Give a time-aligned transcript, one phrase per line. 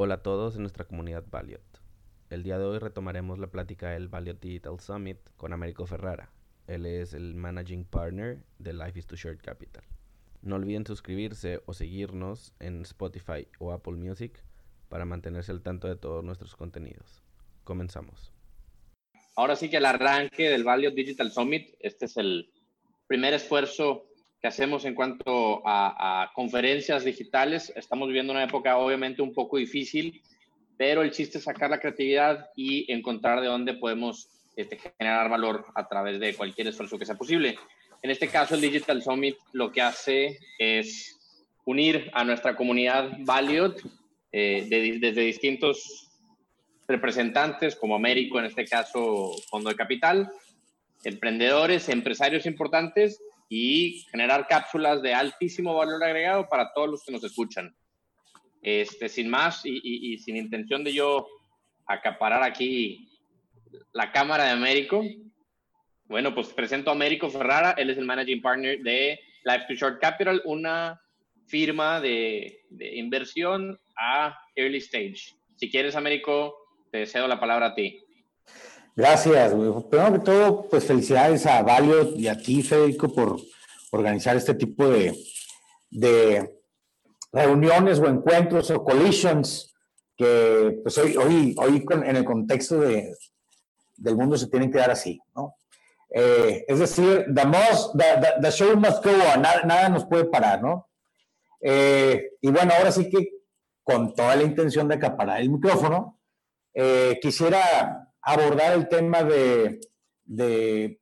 [0.00, 1.82] Hola a todos en nuestra comunidad Valiot.
[2.30, 6.30] El día de hoy retomaremos la plática del Valiot Digital Summit con Américo Ferrara.
[6.68, 9.82] Él es el Managing Partner de Life is Too Short Capital.
[10.40, 14.40] No olviden suscribirse o seguirnos en Spotify o Apple Music
[14.88, 17.24] para mantenerse al tanto de todos nuestros contenidos.
[17.64, 18.32] Comenzamos.
[19.34, 22.52] Ahora sí que el arranque del Valiot Digital Summit, este es el
[23.08, 24.07] primer esfuerzo
[24.40, 27.72] que hacemos en cuanto a, conferencias digitales.
[27.74, 30.22] Estamos viviendo una época obviamente un poco difícil,
[30.76, 35.66] pero el chiste es sacar la creatividad y encontrar de dónde podemos este, generar valor
[35.74, 37.58] a través de cualquier esfuerzo que sea posible.
[38.02, 41.18] En este caso, el Digital Summit lo que hace es
[41.64, 43.82] unir a nuestra comunidad Valiot
[44.30, 46.10] eh, desde distintos
[46.86, 50.30] representantes, como Américo, en este caso, Fondo de Capital,
[51.04, 57.24] emprendedores, empresarios importantes y generar cápsulas de altísimo valor agregado para todos los que nos
[57.24, 57.74] escuchan.
[58.60, 61.26] Este, sin más y, sin intención de yo
[61.86, 63.08] acaparar aquí
[63.92, 65.02] la cámara de Américo,
[66.04, 70.00] bueno, pues presento a Américo Ferrara, él es el Managing Partner de Life to Short
[70.00, 71.00] Capital, una
[71.46, 72.60] firma de,
[72.94, 75.34] inversión a early stage.
[75.56, 76.54] Si quieres, Américo,
[76.90, 78.02] te cedo la palabra a ti.
[78.98, 83.36] Gracias, Primero que todo, pues felicidades a Valio y a ti, Federico, por
[83.92, 85.16] organizar este tipo de,
[85.88, 86.58] de
[87.30, 89.72] reuniones o encuentros o collisions
[90.16, 93.14] que pues hoy, hoy, hoy en el contexto de,
[93.96, 95.54] del mundo se tienen que dar así, ¿no?
[96.10, 100.88] Eh, es decir, the, most, the, show must go on, nada, nos puede parar, ¿no?
[101.60, 103.28] Eh, y bueno, ahora sí que
[103.84, 106.18] con toda la intención de acaparar el micrófono,
[106.74, 109.80] eh, quisiera abordar el tema de,
[110.26, 111.00] de,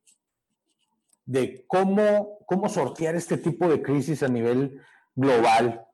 [1.67, 4.81] cómo, cómo sortear este tipo de crisis a nivel
[5.13, 5.85] global.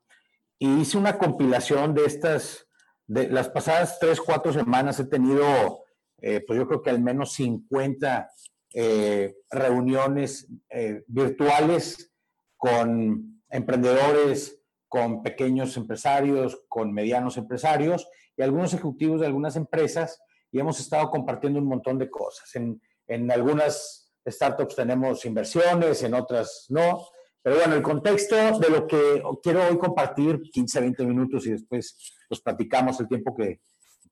[0.60, 2.68] Y hice una compilación de estas,
[3.08, 5.82] de las pasadas tres, cuatro semanas he tenido,
[6.22, 8.30] eh, pues yo creo que al menos 50
[8.72, 12.12] eh, reuniones eh, virtuales
[12.56, 20.20] con emprendedores, con pequeños empresarios, con medianos empresarios y algunos ejecutivos de algunas empresas
[20.54, 22.54] y hemos estado compartiendo un montón de cosas.
[22.54, 27.08] En, en algunas startups tenemos inversiones, en otras no.
[27.42, 31.96] Pero bueno, el contexto de lo que quiero hoy compartir, 15, 20 minutos y después
[32.28, 33.60] pues platicamos el tiempo que,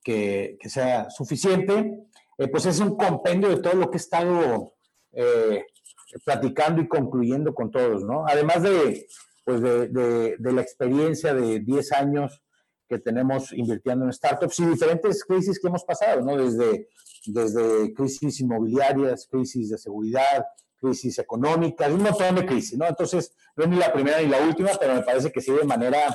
[0.03, 4.75] que, sea suficiente, eh, pues es un compendio de todo lo que he estado
[5.13, 5.65] eh,
[6.25, 8.27] platicando y concluyendo con todos, ¿no?
[8.27, 9.07] Además de,
[9.45, 12.43] pues de, de, de la experiencia de 10 años
[12.93, 16.37] que tenemos invirtiendo en startups y diferentes crisis que hemos pasado, ¿no?
[16.37, 16.89] Desde,
[17.27, 20.45] desde crisis inmobiliarias, crisis de seguridad,
[20.79, 22.87] crisis económicas, un montón de crisis, ¿no?
[22.87, 25.65] Entonces, no es ni la primera ni la última, pero me parece que sí de
[25.65, 26.15] manera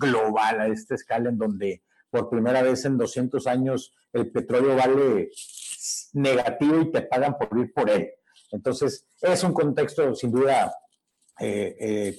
[0.00, 5.30] global a esta escala en donde por primera vez en 200 años el petróleo vale
[6.14, 8.08] negativo y te pagan por ir por él.
[8.50, 10.74] Entonces, es un contexto sin duda
[11.38, 12.18] eh, eh,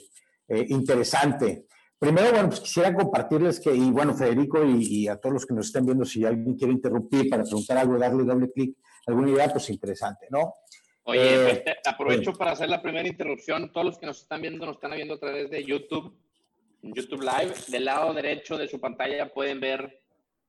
[0.50, 1.66] eh, interesante.
[1.98, 5.68] Primero, bueno, pues quisiera compartirles que, y bueno, Federico y, a todos los que nos
[5.68, 9.70] estén viendo, si alguien quiere interrumpir para preguntar algo, darle doble clic, alguna idea, pues
[9.70, 10.54] interesante, ¿no?
[11.04, 13.72] Oye, eh, pues, aprovecho para hacer la primera interrupción.
[13.72, 16.18] Todos los que nos están viendo, nos están viendo a través de YouTube,
[16.82, 17.54] YouTube Live.
[17.68, 20.02] Del lado derecho de su pantalla pueden ver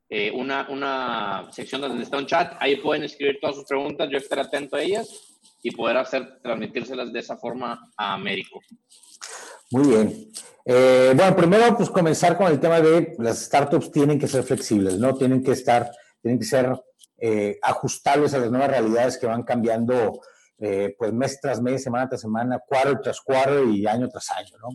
[0.08, 2.54] eh, una, una sección donde está un chat.
[2.58, 4.08] Ahí pueden escribir todas sus preguntas.
[4.10, 8.60] Yo estaré atento a ellas y poder hacer, transmitírselas de esa forma a Américo.
[9.70, 10.32] Muy bien.
[10.68, 14.98] Eh, bueno, primero, pues comenzar con el tema de las startups tienen que ser flexibles,
[14.98, 15.16] ¿no?
[15.16, 15.88] Tienen que estar,
[16.20, 16.72] tienen que ser
[17.18, 20.20] eh, ajustables a las nuevas realidades que van cambiando,
[20.58, 24.56] eh, pues mes tras mes, semana tras semana, cuadro tras cuadro y año tras año,
[24.58, 24.68] ¿no?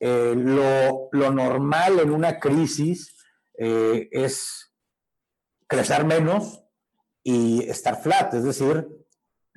[0.00, 3.14] Lo, lo, normal en una crisis
[3.54, 4.72] es
[5.66, 6.62] crecer menos
[7.22, 8.88] y estar flat, es decir,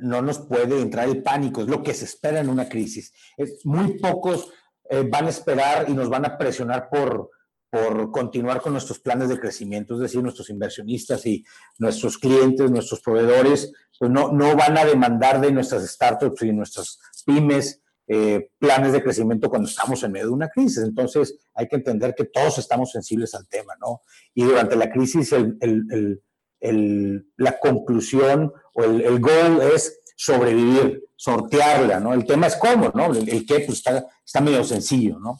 [0.01, 3.13] no nos puede entrar el pánico, es lo que se espera en una crisis.
[3.38, 4.51] Es, muy pocos
[4.89, 7.29] eh, van a esperar y nos van a presionar por,
[7.69, 11.45] por continuar con nuestros planes de crecimiento, es decir, nuestros inversionistas y
[11.77, 17.00] nuestros clientes, nuestros proveedores, pues no, no van a demandar de nuestras startups y nuestras
[17.25, 20.83] pymes eh, planes de crecimiento cuando estamos en medio de una crisis.
[20.83, 24.01] Entonces, hay que entender que todos estamos sensibles al tema, ¿no?
[24.33, 26.21] Y durante la crisis, el, el
[26.62, 32.13] la conclusión o el, el, goal es sobrevivir, sortearla, ¿no?
[32.13, 33.13] El tema es cómo, ¿no?
[33.13, 35.40] El, qué, pues está, está, medio sencillo, ¿no?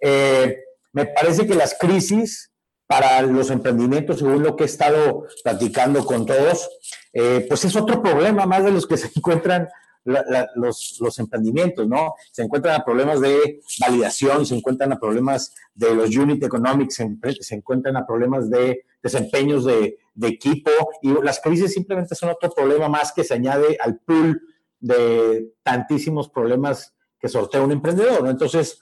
[0.00, 0.58] Eh,
[0.92, 2.50] me parece que las crisis
[2.86, 6.68] para los emprendimientos, según lo que he estado platicando con todos,
[7.12, 9.68] eh, pues es otro problema más de los que se encuentran
[10.04, 12.14] los, los, emprendimientos, ¿no?
[12.30, 17.54] Se encuentran a problemas de validación, se encuentran a problemas de los unit economics, se,
[17.54, 20.70] encuentran a problemas de desempeños de, de, equipo
[21.02, 24.40] y las crisis simplemente son otro problema más que se añade al pool
[24.80, 28.30] de tantísimos problemas que sortea un emprendedor, ¿no?
[28.30, 28.80] Entonces,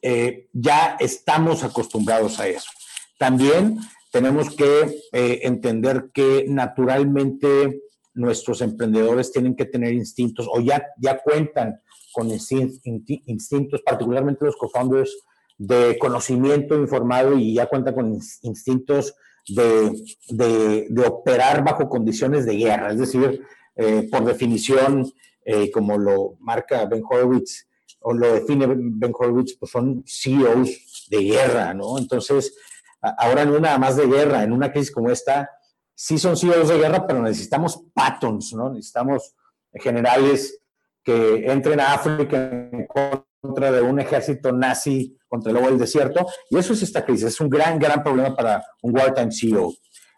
[0.00, 2.70] eh, ya estamos acostumbrados a eso.
[3.18, 3.78] También
[4.10, 7.82] tenemos que eh, entender que naturalmente
[8.14, 11.80] nuestros emprendedores tienen que tener instintos o ya, ya cuentan
[12.12, 15.24] con instintos, particularmente los co-founders,
[15.58, 19.14] de conocimiento informado y ya cuentan con instintos
[19.48, 19.92] de,
[20.28, 22.92] de, operar bajo condiciones de guerra.
[22.92, 23.42] Es decir,
[23.76, 25.10] eh, por definición,
[25.44, 27.66] eh, como lo marca Ben Horowitz,
[28.00, 31.98] o lo define Ben Horowitz, pues son CEOs de guerra, ¿no?
[31.98, 32.56] Entonces,
[33.00, 35.48] ahora no nada más de guerra, en una crisis como esta,
[35.94, 38.70] sí son CEOs de guerra, pero necesitamos patons, ¿no?
[38.70, 39.34] Necesitamos
[39.72, 40.60] generales
[41.02, 42.36] que entren a África
[42.72, 46.26] en contra de un ejército nazi contra el lobo del desierto.
[46.50, 47.26] Y eso es esta crisis.
[47.26, 49.74] Es un gran, gran problema para un wartime CEO.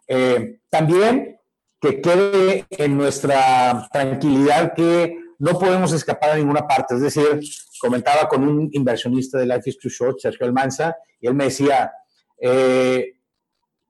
[0.07, 1.39] Eh, también
[1.81, 6.95] que quede en nuestra tranquilidad que no podemos escapar a ninguna parte.
[6.95, 7.41] Es decir,
[7.81, 11.93] comentaba con un inversionista de Life is Too Short, Sergio Almanza, y él me decía,
[12.41, 13.17] eh,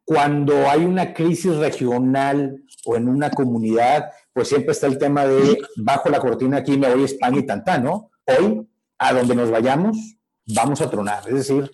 [0.05, 5.59] cuando hay una crisis regional o en una comunidad, pues siempre está el tema de
[5.77, 8.11] bajo la cortina aquí me voy a España y tanta, ¿no?
[8.27, 8.69] Hoy,
[8.99, 10.17] a donde nos vayamos,
[10.47, 11.27] vamos a tronar.
[11.29, 11.71] Es decir,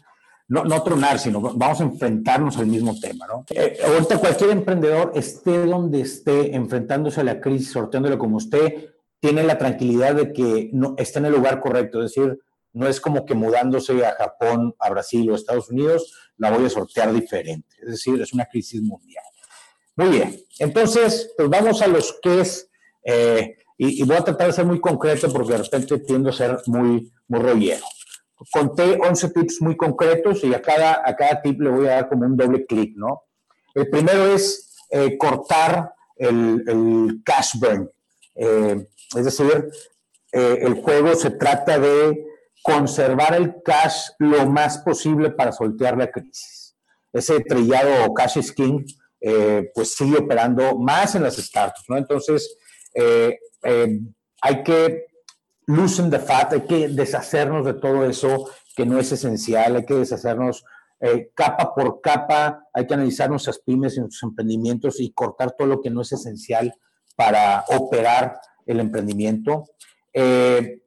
[0.48, 3.44] no, no tronar, sino vamos a enfrentarnos al mismo tema, ¿no?
[3.50, 8.90] Eh, ahorita cualquier emprendedor, esté donde esté, enfrentándose a la crisis, sorteándolo como usted,
[9.20, 12.02] tiene la tranquilidad de que no, está en el lugar correcto.
[12.02, 12.40] Es decir,
[12.72, 16.66] no es como que mudándose a Japón, a Brasil o a Estados Unidos, la voy
[16.66, 17.76] a sortear diferente.
[17.80, 19.24] Es decir, es una crisis mundial.
[19.94, 22.70] Muy bien, entonces, pues vamos a los que es,
[23.04, 26.58] eh, y, voy a tratar de ser muy concreto porque de repente tiendo a ser
[26.66, 27.84] muy, muy rollero.
[28.50, 32.08] Conté 11 tips muy concretos y a cada, a cada tip le voy a dar
[32.08, 33.24] como un doble clic, ¿no?
[33.74, 37.90] El primero es eh, cortar el, el, cash burn.
[38.34, 38.86] Eh,
[39.16, 39.68] es decir,
[40.32, 42.29] el juego se trata de
[42.62, 46.76] conservar el cash lo más posible para soltear la crisis.
[47.12, 48.84] Ese trillado cash is king,
[49.20, 51.96] eh, pues sigue operando más en las startups, ¿no?
[51.96, 52.56] Entonces,
[52.94, 54.00] eh, eh,
[54.42, 55.06] hay que
[55.66, 59.94] loosen the fat, hay que deshacernos de todo eso que no es esencial, hay que
[59.94, 60.64] deshacernos
[61.34, 65.80] capa por capa, hay que analizar nuestras pymes y nuestros emprendimientos y cortar todo lo
[65.80, 66.74] que no es esencial
[67.16, 69.64] para operar el emprendimiento.
[70.12, 70.82] Eh,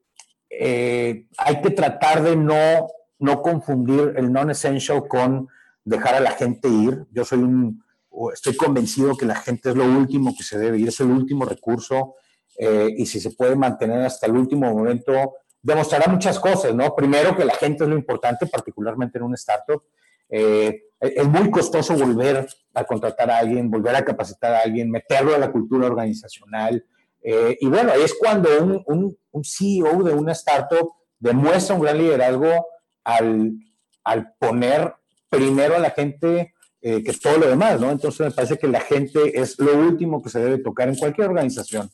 [0.60, 2.88] hay que tratar de no,
[3.20, 5.48] no confundir el non-essential con
[5.84, 7.06] dejar a la gente ir.
[7.12, 7.84] Yo soy un,
[8.34, 11.46] estoy convencido que la gente es lo último que se debe ir, es el último
[11.46, 12.16] recurso
[12.58, 16.96] eh, y si se puede mantener hasta el último momento, demostrará muchas cosas, ¿no?
[16.96, 19.84] Primero que la gente es lo importante, particularmente en un startup.
[20.30, 25.36] Eh, es muy costoso volver a contratar a alguien, volver a capacitar a alguien, meterlo
[25.36, 26.86] a la cultura organizacional,
[27.24, 31.98] eh, y bueno, ahí es cuando un, un, CEO de una startup demuestra un gran
[31.98, 32.68] liderazgo
[33.06, 33.54] al,
[34.04, 34.94] al poner
[35.30, 37.92] primero a la gente eh, que todo lo demás, ¿no?
[37.92, 41.30] Entonces me parece que la gente es lo último que se debe tocar en cualquier
[41.30, 41.90] organización.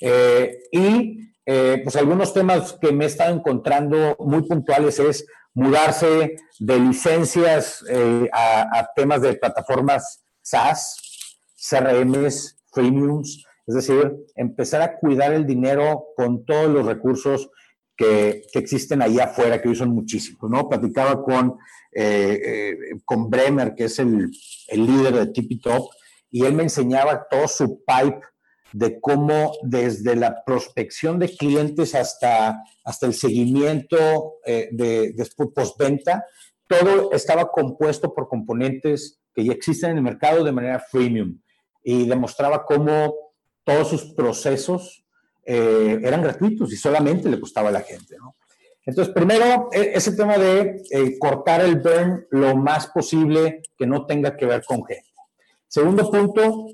[0.00, 6.78] Eh, y pues algunos temas que me he estado encontrando muy puntuales es mudarse de
[6.78, 7.84] licencias
[8.32, 10.96] a, a, temas de plataformas SaaS,
[11.56, 17.50] CRMs, freemiums, es decir, empezar a cuidar el dinero con todos los recursos
[17.96, 20.68] que, existen ahí afuera, que hoy son muchísimos, ¿no?
[20.68, 21.56] Platicaba con,
[21.92, 24.30] eh, eh, con Bremer, que es el,
[24.72, 25.90] líder de Tippy Top,
[26.30, 28.20] y él me enseñaba todo su pipe
[28.72, 36.24] de cómo desde la prospección de clientes hasta, hasta el seguimiento eh, de, de postventa,
[36.66, 41.38] todo estaba compuesto por componentes que ya existen en el mercado de manera freemium
[41.84, 43.14] y demostraba cómo
[43.64, 45.04] todos sus procesos
[45.44, 48.16] eh, eran gratuitos y solamente le costaba a la gente.
[48.16, 48.36] ¿no?
[48.86, 54.06] Entonces, primero, e, ese tema de eh, cortar el burn lo más posible que no
[54.06, 55.10] tenga que ver con gente.
[55.66, 56.66] Segundo punto,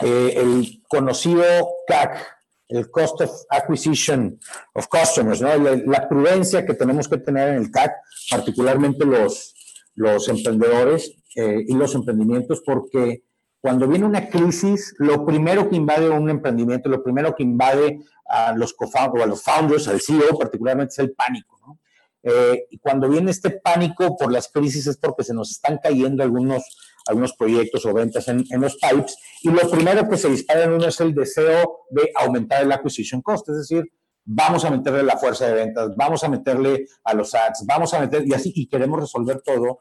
[0.00, 1.44] eh, el conocido
[1.86, 4.38] CAC, el Cost of Acquisition
[4.74, 5.56] of Customers, ¿no?
[5.56, 7.92] la, la, prudencia que tenemos que tener en el CAC,
[8.30, 9.54] particularmente los,
[9.94, 13.22] los emprendedores y los emprendimientos, porque
[13.62, 18.52] cuando viene una crisis, lo primero que invade un emprendimiento, lo primero que invade a
[18.54, 21.78] los co-founders, a los founders, al CEO particularmente, es el pánico.
[22.24, 26.24] Eh, y cuando viene este pánico por las crisis es porque se nos están cayendo
[26.24, 26.64] algunos,
[27.06, 29.16] algunos proyectos o ventas en, en, los pipes.
[29.42, 33.22] Y lo primero que se dispara en uno es el deseo de aumentar el acquisition
[33.22, 33.84] cost, es decir,
[34.24, 38.00] vamos a meterle la fuerza de ventas, vamos a meterle a los ads, vamos a
[38.00, 39.78] meter, y así, y queremos resolver todo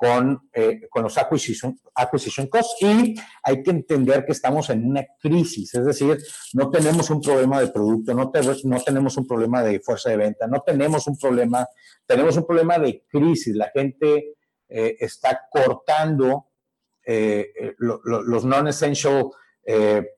[0.00, 2.76] con, eh, con los acquisition, acquisition costs.
[2.80, 6.16] Y hay que entender que estamos en una crisis, es decir,
[6.54, 8.32] no tenemos un problema de producto, no,
[8.64, 11.66] no tenemos un problema de fuerza de venta, no tenemos un problema,
[12.06, 13.54] tenemos un problema de crisis.
[13.54, 14.36] La gente
[14.70, 16.46] eh, está cortando
[17.04, 19.30] eh, los non-essential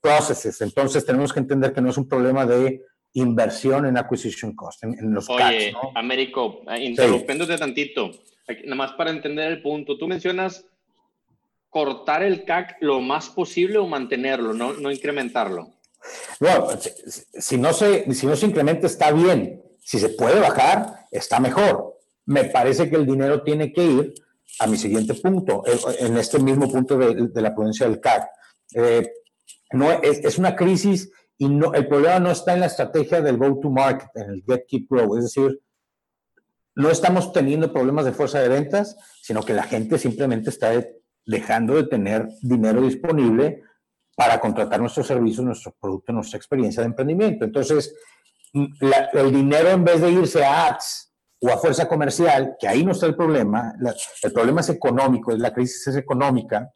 [0.01, 0.61] processes.
[0.63, 2.83] Entonces tenemos que entender que no es un problema de
[3.15, 8.11] inversión en acquisition cost, en, los Oye, Américo, interrumpiéndote tantito
[8.65, 10.65] nada más para entender el punto, tú mencionas
[11.69, 15.71] cortar el CAC lo más posible o mantenerlo, no, no incrementarlo.
[16.41, 16.69] No,
[17.39, 19.63] si, no se, si no se incrementa está bien.
[19.81, 21.99] Si se puede bajar, está mejor.
[22.27, 24.15] Me parece que el dinero tiene que ir
[24.59, 25.63] a mi siguiente punto,
[25.99, 28.29] en este mismo punto de, la prudencia del CAC.
[28.75, 29.11] Eh,
[29.73, 31.11] no, es, es, una crisis
[31.43, 34.87] y no, el problema no está en la estrategia del go-to-market, en el get, keep,
[34.89, 35.17] grow.
[35.17, 35.61] Es decir,
[36.77, 40.71] no estamos teniendo problemas de fuerza de ventas, sino que la gente simplemente está
[41.27, 43.61] dejando de tener dinero disponible
[44.15, 47.45] para contratar nuestros servicios, nuestros productos, nuestra experiencia de emprendimiento.
[47.45, 47.93] Entonces,
[48.53, 48.67] mm,
[49.15, 52.93] el dinero en vez de irse a ads o a fuerza comercial, que ahí no
[52.93, 53.75] está el problema,
[54.23, 56.73] el problema es económico, la crisis es económica,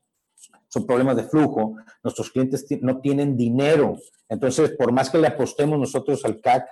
[0.68, 3.96] son problemas de flujo, nuestros clientes no tienen dinero.
[4.28, 6.66] Entonces, por más que le apostemos nosotros al CAC,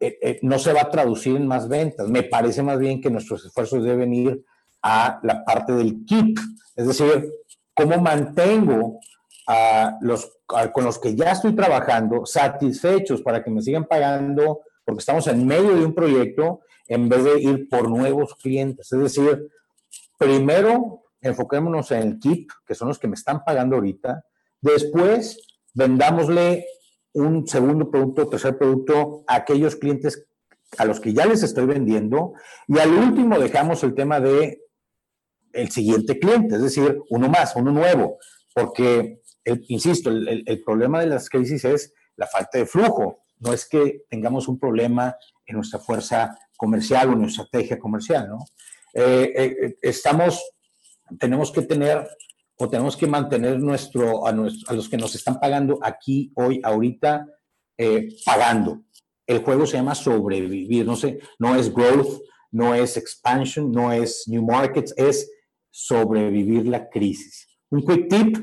[0.00, 2.08] eh, eh, no se va a traducir en más ventas.
[2.08, 4.44] Me parece más bien que nuestros esfuerzos deben ir
[4.82, 6.38] a la parte del keep,
[6.76, 7.32] es decir,
[7.74, 9.00] cómo mantengo
[9.46, 10.38] a los
[10.72, 15.46] con los que ya estoy trabajando satisfechos para que me sigan pagando, porque estamos en
[15.46, 18.90] medio de un proyecto, en vez de ir por nuevos clientes.
[18.90, 19.50] Es decir,
[20.16, 24.24] primero enfoquémonos en el keep, que son los que me están pagando ahorita,
[24.60, 25.40] después
[25.74, 26.66] vendámosle
[27.12, 30.26] un segundo producto tercer producto a aquellos clientes
[30.76, 32.34] a los que ya les estoy vendiendo.
[32.66, 34.62] Y al último dejamos el tema de
[35.52, 38.18] el siguiente cliente, es decir, uno más, uno nuevo,
[38.54, 44.02] porque, insisto, el, problema de las crisis es la falta de flujo, no es que
[44.10, 48.38] tengamos un problema en nuestra fuerza comercial o en nuestra estrategia comercial, ¿no?
[48.92, 50.42] Eh, eh, estamos,
[51.18, 52.08] tenemos que tener
[52.58, 56.60] o tenemos que mantener nuestro, a, nuestro, a los que nos están pagando aquí, hoy,
[56.64, 57.26] ahorita,
[57.76, 58.82] eh, pagando.
[59.26, 64.24] El juego se llama sobrevivir, no, sé, no es growth, no es expansion, no es
[64.26, 65.30] new markets, es
[65.70, 67.46] sobrevivir la crisis.
[67.70, 68.36] Un quick tip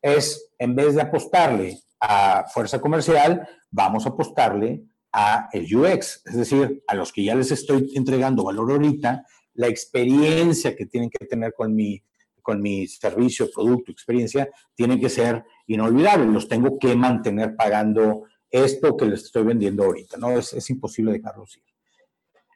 [0.00, 4.82] es, en vez de apostarle a fuerza comercial, vamos a apostarle
[5.12, 9.66] a el UX, es decir, a los que ya les estoy entregando valor ahorita, la
[9.66, 12.02] experiencia que tienen que tener con mi
[12.48, 16.28] con mi servicio, producto, experiencia, tienen que ser inolvidables.
[16.28, 20.30] Los tengo que mantener pagando esto que les estoy vendiendo ahorita, ¿no?
[20.30, 21.62] Es, es imposible dejarlos ir.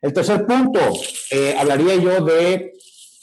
[0.00, 0.80] El tercer punto,
[1.30, 2.72] eh, hablaría yo de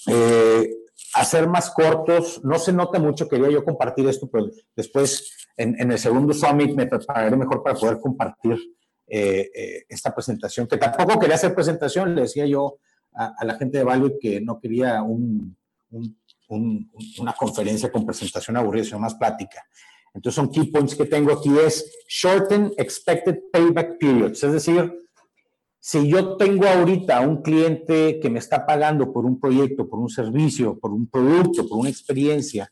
[0.05, 0.75] eh,
[1.15, 2.39] hacer más cortos.
[2.43, 6.75] No se nota mucho, quería yo compartir esto, pero después en, en el segundo summit
[6.75, 8.59] me prepararé mejor para poder compartir
[9.07, 12.77] eh, esta presentación, que tampoco quería hacer presentación, le decía yo
[13.15, 15.57] a, la gente de Value que no quería un
[16.49, 19.63] una conferencia con presentación aburrida, sino más plática.
[20.13, 24.91] Entonces, son key points que tengo aquí es shorten expected payback periods, es decir,
[25.81, 30.09] si yo tengo ahorita un cliente que me está pagando por un proyecto, por un
[30.09, 32.71] servicio, por un producto, por una experiencia,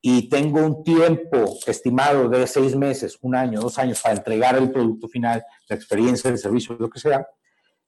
[0.00, 4.72] y tengo un tiempo estimado de seis meses, un año, dos años para entregar el
[4.72, 7.26] producto final, la experiencia, el servicio, lo que sea,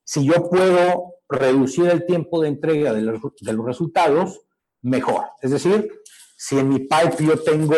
[0.05, 4.43] si yo puedo reducir el tiempo de entrega de los, de los resultados,
[4.83, 5.27] mejor.
[5.41, 5.91] Es decir,
[6.37, 7.77] si en mi pipe yo tengo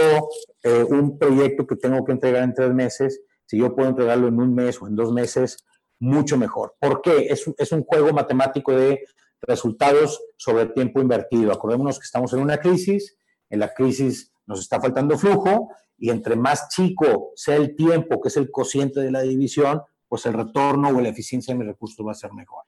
[0.62, 4.40] eh, un proyecto que tengo que entregar en tres meses, si yo puedo entregarlo en
[4.40, 5.64] un mes o en dos meses,
[6.00, 6.74] mucho mejor.
[6.80, 7.26] ¿Por qué?
[7.28, 9.04] Es, es un juego matemático de
[9.42, 11.52] resultados sobre tiempo invertido.
[11.52, 13.16] Acordémonos que estamos en una crisis,
[13.50, 18.28] en la crisis nos está faltando flujo y entre más chico sea el tiempo, que
[18.28, 22.06] es el cociente de la división, pues el retorno o la eficiencia de mis recursos
[22.06, 22.64] va a ser mejor.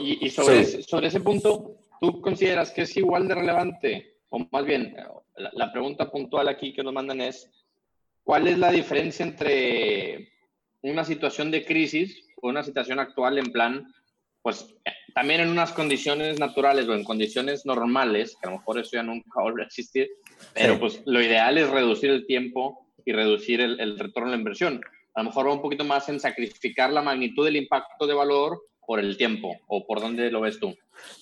[0.00, 4.16] y, sobre, sobre, ese punto, ¿Tú consideras que es igual de relevante?
[4.28, 4.94] O más bien,
[5.36, 7.50] la, pregunta puntual aquí que nos mandan es,
[8.22, 10.32] ¿cuál es la diferencia entre
[10.82, 13.92] una situación de crisis o una situación actual en plan,
[14.42, 14.74] pues
[15.14, 19.02] también en unas condiciones naturales o en condiciones normales, que a lo mejor eso ya
[19.02, 20.08] nunca vuelve a existir,
[20.54, 24.38] pero pues lo ideal es reducir el tiempo y reducir el, el retorno a la
[24.38, 24.80] inversión.
[25.14, 28.60] A lo mejor va un poquito más en sacrificar la magnitud del impacto de valor
[28.86, 30.74] por el tiempo o por dónde lo ves tú?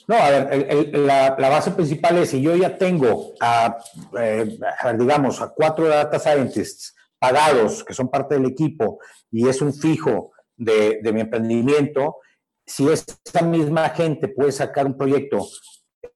[0.06, 3.76] No, a ver, la, base principal es si yo ya tengo a,
[4.18, 4.59] eh,
[4.99, 8.99] digamos, a cuatro data scientists pagados que son parte del equipo
[9.30, 12.18] y es un fijo de, mi emprendimiento,
[12.66, 15.49] si esa misma gente puede sacar un proyecto,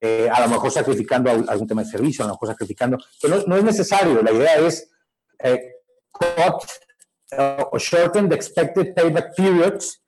[0.01, 3.57] eh, a lo mejor sacrificando algún tema de servicio, a lo mejor sacrificando, que no,
[3.57, 4.91] es necesario, la idea es
[5.41, 5.73] eh,
[6.13, 6.63] cut
[7.73, 10.01] o shorten the expected payback periods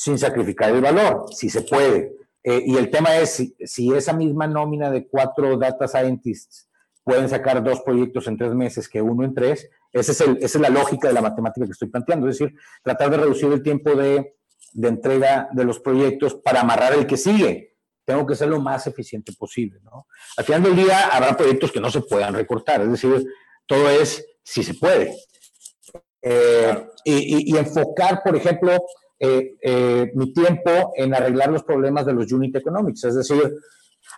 [0.00, 2.16] sin sacrificar el valor, si se puede.
[2.42, 6.70] Eh, y el tema es si, esa misma nómina de cuatro data scientists
[7.04, 10.56] pueden sacar dos proyectos en tres meses que uno en tres, ese es el, esa
[10.56, 13.62] es la lógica de la matemática que estoy planteando, es decir, tratar de reducir el
[13.62, 14.36] tiempo de,
[14.82, 17.76] entrega de los proyectos para amarrar el que sigue.
[18.06, 19.80] Tengo que ser lo más eficiente posible.
[19.82, 20.06] ¿no?
[20.38, 23.22] Al final del día habrá proyectos que no se puedan recortar, es decir,
[23.66, 25.14] todo es si se puede.
[26.22, 28.78] Eh, y, enfocar, por ejemplo,
[29.22, 33.04] eh, eh, mi tiempo en arreglar los problemas de los unit economics.
[33.04, 33.54] Es decir,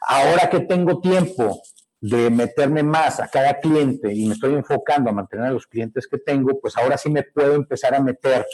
[0.07, 1.61] ahora que tengo tiempo
[2.01, 6.07] de meterme más a cada cliente y me estoy enfocando a mantener a los clientes
[6.07, 8.47] que tengo, pues ahora sí me puedo empezar a meter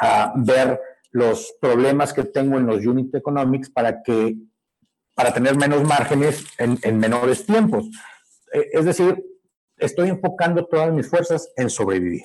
[0.00, 0.80] a ver
[1.10, 4.36] los problemas que tengo en los unit economics para que
[5.14, 7.86] para tener menos márgenes en, menores tiempos.
[8.52, 9.22] Eh, es decir,
[9.76, 12.22] estoy enfocando todas mis fuerzas en sobrevivir.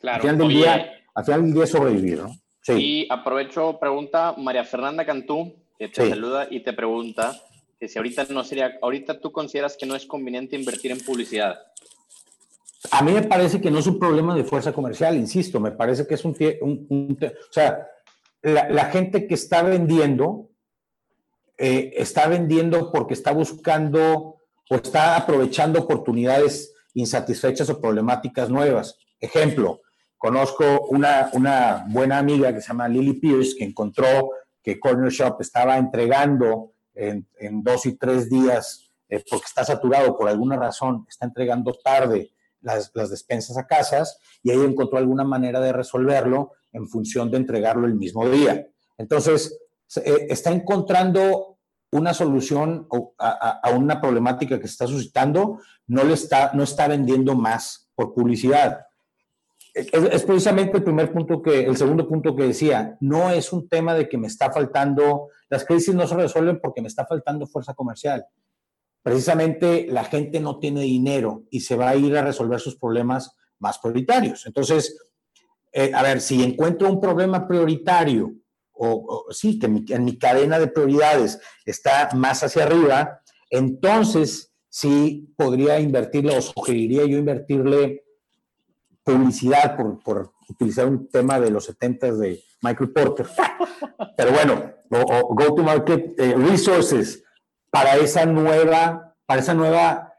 [0.00, 0.16] Claro.
[0.16, 2.43] Al final del día, al final del día sobrevivir, ¿no?
[2.68, 7.38] Y aprovecho, pregunta María Fernanda Cantú, que te saluda y te pregunta
[7.78, 11.58] que si ahorita no sería, ahorita tú consideras que no es conveniente invertir en publicidad.
[12.90, 16.06] A mí me parece que no es un problema de fuerza comercial, insisto, me parece
[16.06, 17.86] que es un, un, o sea,
[18.42, 20.50] la, gente que está vendiendo,
[21.56, 24.40] eh, está vendiendo porque está buscando
[24.70, 28.98] o está aprovechando oportunidades insatisfechas o problemáticas nuevas.
[29.18, 29.80] Ejemplo,
[30.24, 34.30] Conozco una, buena amiga que se llama Lily Pierce, que encontró
[34.62, 37.26] que Corner Shop estaba entregando en,
[37.62, 42.30] dos y tres días, eh, porque está saturado por alguna razón, está entregando tarde
[42.62, 47.86] las, despensas a casas y ella encontró alguna manera de resolverlo en función de entregarlo
[47.86, 48.66] el mismo día.
[48.96, 49.58] Entonces,
[49.96, 51.58] eh, está encontrando
[51.90, 52.88] una solución
[53.18, 57.90] a, a, una problemática que se está suscitando, no, le está, no está vendiendo más
[57.94, 58.86] por publicidad
[59.74, 63.94] es, precisamente el primer punto que, el segundo punto que decía, no es un tema
[63.94, 67.74] de que me está faltando, las crisis no se resuelven porque me está faltando fuerza
[67.74, 68.24] comercial.
[69.02, 73.36] Precisamente la gente no tiene dinero y se va a ir a resolver sus problemas
[73.58, 74.46] más prioritarios.
[74.46, 74.96] Entonces,
[75.72, 78.32] eh, a ver, si encuentro un problema prioritario,
[78.76, 85.78] o, sí, que en mi cadena de prioridades está más hacia arriba, entonces sí podría
[85.80, 88.03] invertirle o sugeriría yo invertirle
[89.04, 93.26] publicidad, por, por utilizar un tema de los 70 de Michael Porter.
[94.16, 97.22] Pero bueno, o, go-to-market eh, resources
[97.70, 100.14] para esa nueva, para esa nueva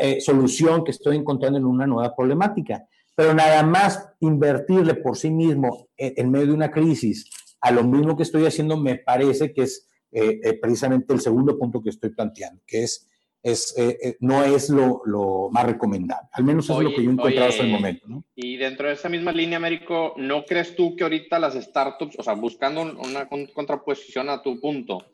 [0.00, 2.86] eh, solución que estoy encontrando en una nueva problemática.
[3.14, 8.16] Pero nada más invertirle por sí mismo en, medio de una crisis a lo mismo
[8.16, 12.62] que estoy haciendo me parece que es eh, precisamente el segundo punto que estoy planteando,
[12.66, 13.08] que es
[13.46, 16.28] es, eh, eh, no es lo, lo, más recomendable.
[16.32, 18.08] Al menos es lo que yo he encontrado hasta el momento.
[18.08, 18.24] ¿no?
[18.34, 22.24] Y dentro de esa misma línea, Américo, ¿no crees tú que ahorita las startups, o
[22.24, 25.06] sea, buscando una contraposición a tu punto,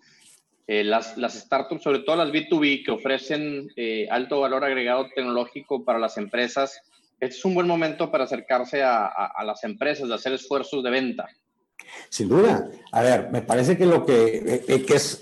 [0.66, 3.68] eh, las, las, startups, sobre todo las B2B, que ofrecen
[4.08, 6.80] alto valor agregado tecnológico para las empresas,
[7.20, 10.90] este es un buen momento para acercarse a, a, las empresas, de hacer esfuerzos de
[10.90, 11.28] venta?
[12.08, 12.70] Sin duda.
[12.92, 15.20] A ver, me parece que lo que, que es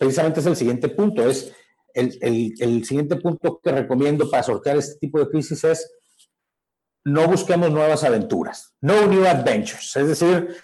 [0.00, 1.54] precisamente es el siguiente punto, es
[1.94, 5.90] el, siguiente punto que recomiendo para sortear este tipo de crisis es
[7.04, 10.56] no busquemos nuevas aventuras, no new adventures, es decir,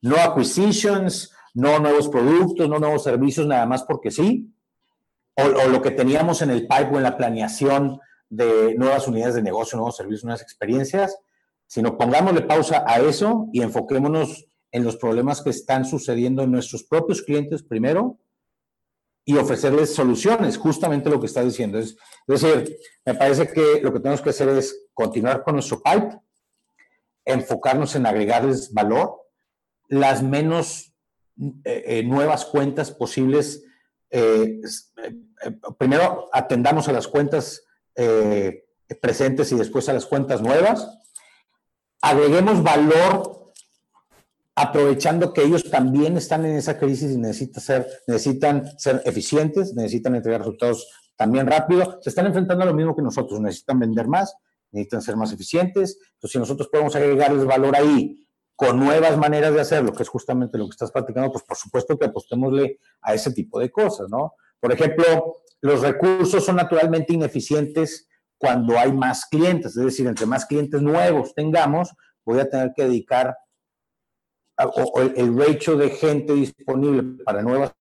[0.00, 4.50] no acquisitions, no nuevos productos, no nuevos servicios, nada más porque sí,
[5.34, 9.76] o, lo que teníamos en el pipe en la planeación de nuevas unidades de negocio,
[9.76, 11.18] nuevos servicios, nuevas experiencias,
[11.66, 16.84] sino pongámosle pausa a eso y enfoquémonos en los problemas que están sucediendo en nuestros
[16.84, 18.18] propios clientes primero
[19.24, 21.78] y ofrecerles soluciones, justamente lo que está diciendo.
[21.78, 26.18] Es, decir, me parece que lo que tenemos que hacer es continuar con nuestro pipe,
[27.24, 29.22] enfocarnos en agregarles valor,
[29.88, 30.92] las menos
[31.64, 33.64] eh, eh, nuevas cuentas posibles.
[34.10, 34.60] Eh,
[35.78, 37.64] primero atendamos a las cuentas
[39.00, 40.98] presentes y después a las cuentas nuevas.
[42.00, 43.41] Agreguemos valor
[44.54, 50.14] aprovechando que ellos también están en esa crisis y necesitan ser, necesitan ser eficientes, necesitan
[50.14, 54.34] entregar resultados también rápido, se están enfrentando a lo mismo que nosotros, necesitan vender más,
[54.70, 59.60] necesitan ser más eficientes, entonces si nosotros podemos agregarles valor ahí con nuevas maneras de
[59.60, 63.32] hacerlo, que es justamente lo que estás platicando, pues por supuesto que apostémosle a ese
[63.32, 64.34] tipo de cosas, ¿no?
[64.60, 70.46] Por ejemplo, los recursos son naturalmente ineficientes cuando hay más clientes, es decir, entre más
[70.46, 73.36] clientes nuevos tengamos, voy a tener que dedicar
[74.66, 77.72] o, el, ratio de gente disponible para nuevas,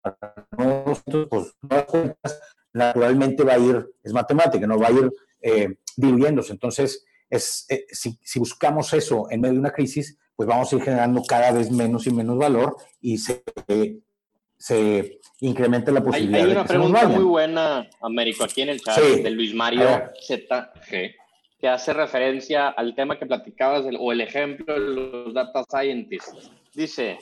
[0.00, 2.40] para nuevos, pues, nuevas cuentas,
[2.72, 6.52] naturalmente va a ir, es matemática, no va a ir eh, diluyéndose.
[6.52, 10.82] Entonces, es, eh, si, buscamos eso en medio de una crisis, pues vamos a ir
[10.82, 13.42] generando cada vez menos y menos valor y se,
[14.58, 16.40] se incrementa la posibilidad.
[16.40, 21.14] Hay, hay una pregunta muy buena, Américo, aquí en el chat de Luis Mario ZG,
[21.58, 26.50] que hace referencia al tema que platicabas o el ejemplo de los data scientists.
[26.74, 27.18] Dice,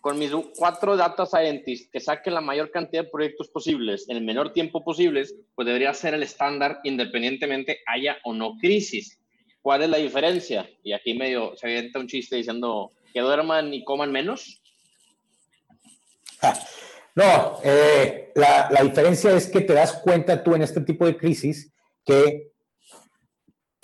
[0.00, 4.24] con mis cuatro data scientists que saquen la mayor cantidad de proyectos posibles en el
[4.24, 9.18] menor tiempo posibles, pues debería ser el estándar independientemente haya o no crisis.
[9.62, 10.68] ¿Cuál es la diferencia?
[10.82, 14.62] Y aquí medio se avienta un chiste diciendo que duerman y coman menos.
[17.14, 21.16] No, eh, la, la, diferencia es que te das cuenta tú en este tipo de
[21.16, 21.72] crisis
[22.04, 22.52] que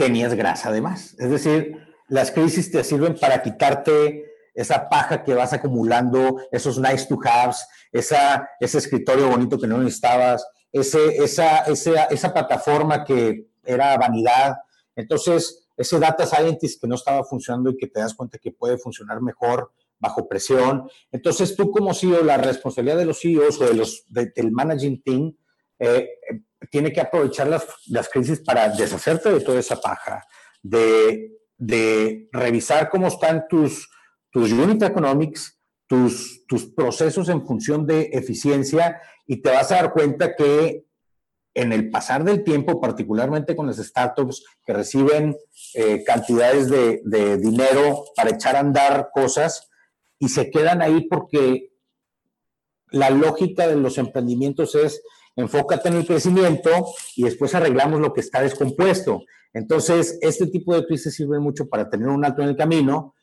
[0.02, 1.14] tenías grasa además.
[1.18, 7.06] Es decir, las crisis te sirven para quitarte esa paja que vas acumulando, esos nice
[7.06, 13.96] to haves, esa, ese escritorio bonito que no necesitabas, ese, esa, esa, plataforma que era
[13.96, 14.56] vanidad.
[14.96, 18.76] Entonces, ese data scientist que no estaba funcionando y que te das cuenta que puede
[18.76, 20.88] funcionar mejor bajo presión.
[21.12, 25.36] Entonces, tú como CEO, la responsabilidad de los CEOs o de los, del managing team
[25.78, 26.08] eh,
[26.70, 30.24] tiene que aprovechar las, las, crisis para deshacerte de toda esa paja,
[30.62, 33.88] de, de revisar cómo están tus,
[34.30, 39.92] tus unit economics, tus, tus procesos en función de eficiencia y te vas a dar
[39.92, 40.86] cuenta que
[41.54, 45.36] en el pasar del tiempo, particularmente con las startups que reciben
[45.74, 49.68] eh, cantidades de, de, dinero para echar a andar cosas
[50.18, 51.72] y se quedan ahí porque
[52.90, 55.02] la lógica de los emprendimientos es
[55.36, 56.70] enfócate en el crecimiento
[57.16, 59.22] y después arreglamos lo que está descompuesto.
[59.52, 63.14] Entonces, este tipo de crisis sirve mucho para tener un alto en el camino,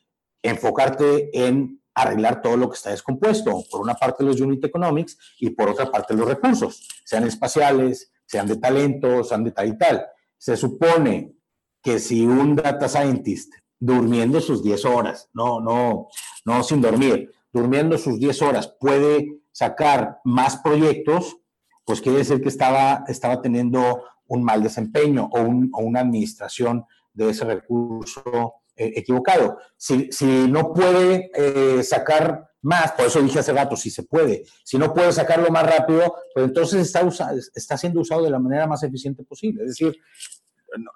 [0.42, 5.50] enfocarte en arreglar todo lo que está descompuesto, por una parte los unit economics y
[5.50, 10.06] por otra parte los recursos, sean espaciales, sean de talento, sean de tal y tal.
[10.38, 11.34] Se supone
[11.82, 16.08] que si un data scientist durmiendo sus 10 horas, no, no,
[16.44, 21.38] no sin dormir, durmiendo sus 10 horas puede sacar más proyectos,
[21.84, 27.44] pues quiere decir que estaba, estaba teniendo un mal desempeño o, una administración de ese
[27.44, 29.58] recurso eh, equivocado.
[29.76, 30.08] Si,
[30.48, 34.92] no puede eh, sacar más, por eso dije hace rato, si se puede, si no
[34.92, 37.08] puede sacarlo más rápido, pues entonces está,
[37.54, 39.64] está siendo usado de la manera más eficiente posible.
[39.64, 39.96] Es decir,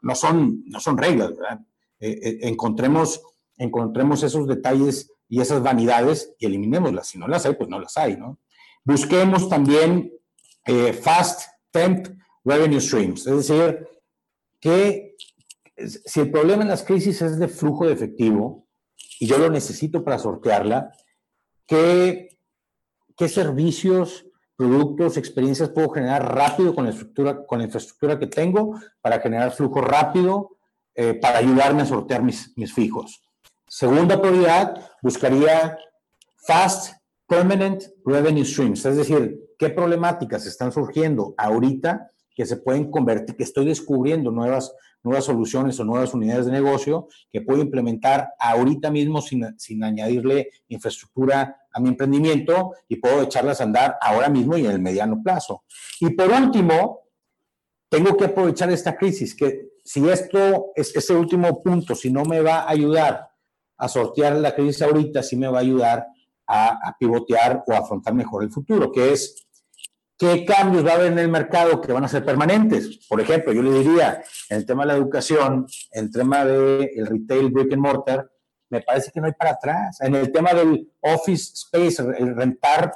[0.03, 1.61] no, son, no son reglas, ¿verdad?
[2.01, 3.23] Eh, encontremos,
[3.57, 7.09] encontremos esos detalles y esas vanidades y eliminémoslas.
[7.09, 8.39] Si no las hay, pues no las hay, ¿no?
[8.85, 10.13] Busquemos también
[10.65, 12.09] eh, fast temp
[12.45, 13.89] revenue streams, es decir,
[14.61, 15.17] que
[15.77, 18.67] si el problema en las crisis es de flujo de efectivo
[19.19, 20.93] y yo lo necesito para sortearla,
[21.67, 22.39] ¿qué,
[23.17, 28.79] qué servicios, productos, experiencias puedo generar rápido con la, estructura, con la infraestructura que tengo
[29.01, 30.57] para generar flujo rápido,
[30.95, 33.23] eh, para ayudarme a sortear mis, mis fijos?
[33.67, 35.77] Segunda prioridad, buscaría
[36.37, 36.95] fast
[37.27, 43.45] permanent revenue streams, es decir, qué problemáticas están surgiendo ahorita que se pueden convertir, que
[43.45, 49.23] estoy descubriendo nuevas, nuevas soluciones o nuevas unidades de negocio que puedo implementar ahorita mismo
[49.23, 54.67] sin, sin añadirle infraestructura a mi emprendimiento y puedo echarlas a andar ahora mismo y
[54.67, 55.65] en el mediano plazo.
[56.01, 57.05] Y por último,
[57.89, 62.41] tengo que aprovechar esta crisis, que si esto, es ese último punto, si no me
[62.41, 63.29] va a ayudar
[63.77, 66.07] a sortear la crisis ahorita, sí me va a ayudar
[66.47, 69.47] a, pivotear o afrontar mejor el futuro, que es
[70.19, 73.07] qué cambios va a haber en el mercado que van a ser permanentes.
[73.09, 76.91] Por ejemplo, yo le diría, en el tema de la educación, en el tema del
[76.95, 78.31] el retail brick and mortar,
[78.71, 80.01] me parece que no hay para atrás.
[80.01, 82.93] En el tema del office space, el rentar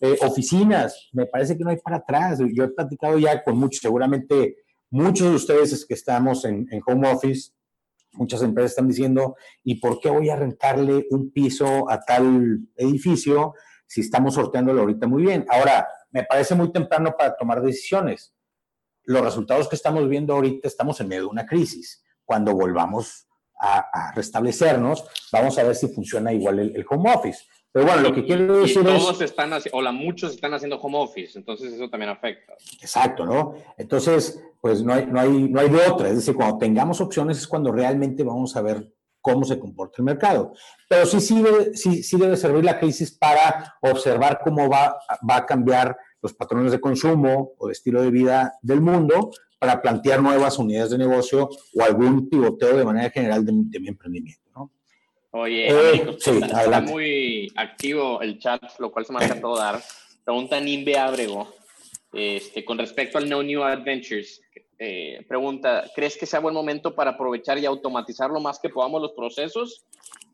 [0.00, 2.38] eh, oficinas, me parece que no hay para atrás.
[2.52, 4.56] Yo he platicado ya con muchos, seguramente
[4.90, 7.52] muchos de ustedes que estamos en, en home office,
[8.16, 13.54] muchas empresas están diciendo, ¿y por qué voy a rentarle un piso a tal edificio
[13.86, 15.46] si estamos sorteándolo ahorita muy bien?
[15.48, 18.34] Ahora, me parece muy temprano para tomar decisiones.
[19.04, 22.02] Los resultados que estamos viendo ahorita estamos en medio de una crisis.
[22.24, 23.28] Cuando volvamos
[23.60, 27.44] a, restablecernos, vamos a ver si funciona igual el home office.
[27.74, 30.96] Pero bueno, lo que quiero decir y todos están, o la, muchos están haciendo home
[30.96, 32.52] office, entonces eso también afecta.
[32.80, 33.56] Exacto, ¿no?
[33.76, 36.08] Entonces, pues no hay, no hay, no hay de otra.
[36.08, 40.04] Es decir, cuando tengamos opciones es cuando realmente vamos a ver cómo se comporta el
[40.04, 40.52] mercado.
[40.88, 44.96] Pero sí, sí, debe, sí, sí debe servir la crisis para observar cómo va,
[45.28, 49.82] va a cambiar los patrones de consumo o de estilo de vida del mundo para
[49.82, 54.43] plantear nuevas unidades de negocio o algún pivoteo de manera general de, mi emprendimiento.
[55.36, 59.82] Oye, eh, está, muy activo el chat, lo cual se me ha todo dar.
[60.24, 61.52] Pregunta Nimbe Abrego,
[62.12, 64.40] este, con respecto al No New Adventures,
[64.78, 69.02] eh, pregunta, ¿crees que sea buen momento para aprovechar y automatizar lo más que podamos
[69.02, 69.84] los procesos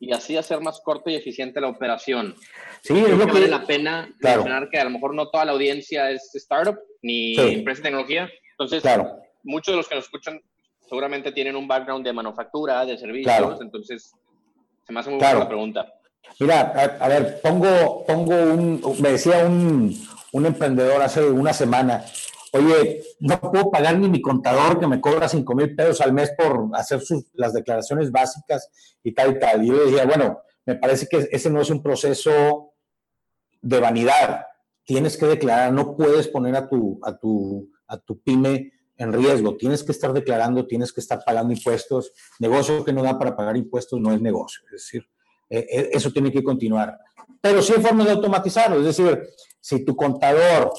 [0.01, 2.37] y así hacer más corta y eficiente la operación?
[2.83, 5.53] Sí, es lo que, vale la pena mencionar que a lo mejor no toda la
[5.53, 8.31] audiencia es startup ni empresa de tecnología.
[8.51, 8.85] Entonces,
[9.45, 10.43] muchos de los que nos escuchan
[10.87, 14.13] seguramente tienen un background de manufactura, de servicios, entonces
[14.87, 15.95] se me hace muy buena la pregunta.
[16.39, 16.61] Mira,
[17.01, 19.95] a, ver, pongo, pongo un, me decía un,
[20.33, 22.05] un emprendedor hace una semana,
[22.53, 26.33] oye, no puedo pagar ni mi contador que me cobra 5 mil pesos al mes
[26.37, 28.69] por hacer sus, las declaraciones básicas
[29.03, 29.65] y tal y tal.
[29.65, 32.73] Y yo le decía, bueno, me parece que ese no es un proceso
[33.61, 34.47] de vanidad.
[34.85, 39.57] Tienes que declarar, no puedes poner a tu, a tu, a tu pyme en riesgo.
[39.57, 42.13] Tienes que estar declarando, tienes que estar pagando impuestos.
[42.39, 44.61] Negocio que no da para pagar impuestos no es negocio.
[44.67, 45.09] Es decir,
[45.49, 46.99] eh, eh, eso tiene que continuar.
[47.41, 48.79] Pero sí hay formas de automatizarlo.
[48.79, 49.23] Es decir,
[49.59, 50.71] si tu contador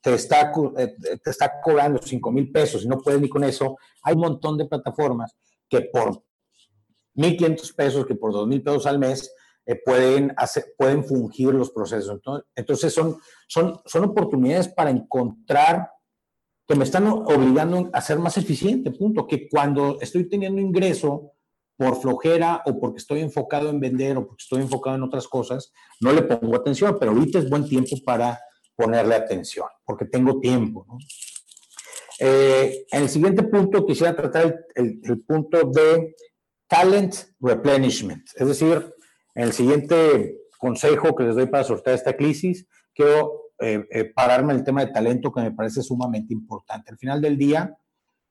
[0.00, 3.78] te está, eh, te está cobrando 5 mil pesos y no puedes ni con eso,
[4.02, 5.36] hay un montón de plataformas
[5.68, 6.24] que por
[7.14, 9.32] 1.500 pesos, que por 2.000 pesos al mes,
[9.64, 12.20] eh, pueden, hacer, pueden fungir los procesos.
[12.56, 15.93] Entonces, son, son, son oportunidades para encontrar
[16.66, 19.26] que me están obligando a ser más eficiente, punto.
[19.26, 21.32] Que cuando estoy teniendo ingreso
[21.76, 25.72] por flojera o porque estoy enfocado en vender o porque estoy enfocado en otras cosas,
[26.00, 28.40] no le pongo atención, pero ahorita es buen tiempo para
[28.76, 30.86] ponerle atención, porque tengo tiempo.
[32.20, 36.14] Eh, en el siguiente punto quisiera tratar el, punto de
[36.68, 38.94] talent replenishment, es decir,
[39.34, 44.52] en el siguiente consejo que les doy para sortear esta crisis, quiero eh, eh, pararme
[44.52, 46.90] el tema de talento que me parece sumamente importante.
[46.90, 47.76] Al final del día,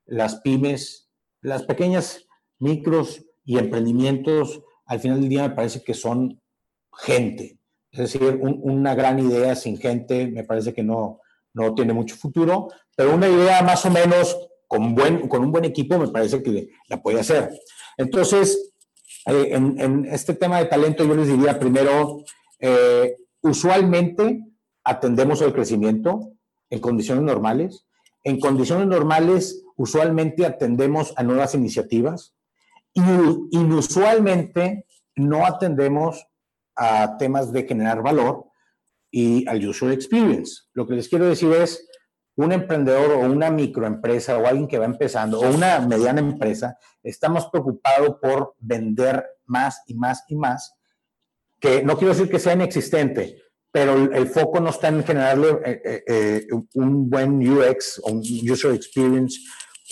[0.05, 1.09] las pymes,
[1.41, 2.27] las pequeñas
[2.59, 6.41] micros y emprendimientos, al final del día me parece que son
[6.97, 7.57] gente,
[7.91, 11.21] es decir, una gran idea sin gente me parece que no,
[11.53, 15.65] no tiene mucho futuro, pero una idea más o menos con, buen, con un buen
[15.65, 17.49] equipo me parece que la puede hacer.
[17.97, 18.73] Entonces,
[19.25, 22.23] eh, en, este tema de talento yo les diría primero,
[23.41, 24.52] usualmente
[24.83, 26.31] atendemos el crecimiento
[26.69, 27.85] en condiciones normales.
[28.23, 32.35] En condiciones normales, usualmente atendemos a nuevas iniciativas
[32.95, 36.27] inusualmente no atendemos
[36.75, 38.45] a temas de generar valor
[39.11, 40.63] y al user experience.
[40.73, 41.87] Lo que les quiero decir es,
[42.35, 47.29] un emprendedor o una microempresa o alguien que va empezando o una mediana empresa está
[47.29, 50.75] más preocupado por vender más y más y más,
[51.59, 53.42] que no quiero decir que sea inexistente,
[53.73, 58.71] pero el, foco no está en generarle eh, eh, eh, un buen UX un user
[58.71, 59.39] experience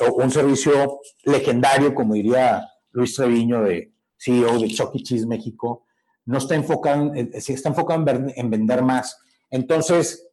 [0.01, 5.03] o un servicio legendario, como diría Luis Treviño, de CEO de Chucky e.
[5.03, 5.87] Cheese México,
[6.25, 9.17] no está enfocado, en, está enfocado en, vender más.
[9.49, 10.29] Entonces,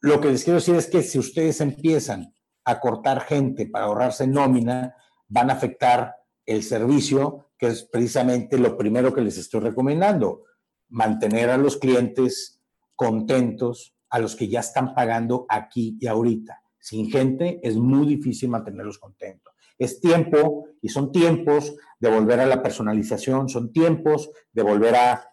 [0.00, 2.32] lo que les quiero decir es que si ustedes empiezan
[2.64, 4.96] a cortar gente para ahorrarse nómina,
[5.28, 6.14] van a afectar
[6.46, 10.44] el servicio, que es precisamente lo primero que les estoy recomendando,
[10.88, 12.60] mantener a los clientes
[12.94, 16.62] contentos, a los que ya están pagando aquí y ahorita.
[16.80, 19.54] Sin gente es muy difícil mantenerlos contentos.
[19.78, 25.24] Es tiempo y son tiempos de volver a la personalización, son tiempos de volver a,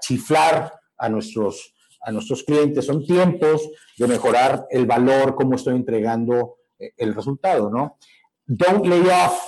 [0.00, 6.56] chiflar a nuestros, a nuestros clientes, son tiempos de mejorar el valor, cómo estoy entregando
[6.78, 7.98] eh, el resultado, ¿no?
[8.46, 9.38] Don't lay off,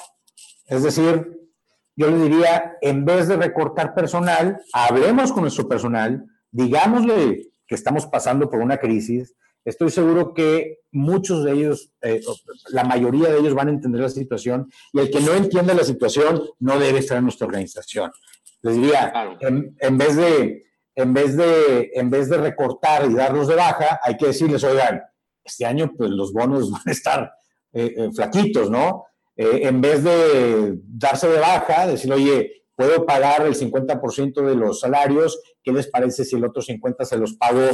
[0.67, 1.42] es decir,
[2.03, 8.07] yo le diría, en vez de recortar personal, hablemos con nuestro personal, digámosle que estamos
[8.07, 9.35] pasando por una crisis,
[9.65, 12.21] Estoy seguro que muchos de ellos, eh,
[12.71, 15.85] la mayoría de ellos van a entender la situación y el que no entiende la
[15.85, 18.11] situación no debe estar en nuestra organización.
[18.63, 23.55] Les diría, en, vez de, en, vez de, en vez de recortar y darlos de
[23.55, 25.01] baja, hay que decirles, oigan,
[25.45, 27.33] este año pues los bonos van a estar
[27.73, 29.05] eh, eh, flaquitos, ¿no?
[29.37, 35.41] En vez de darse de baja, decir, oye, puedo pagar el 50% de los salarios,
[35.63, 37.71] ¿qué les parece si el otro 50% se los pago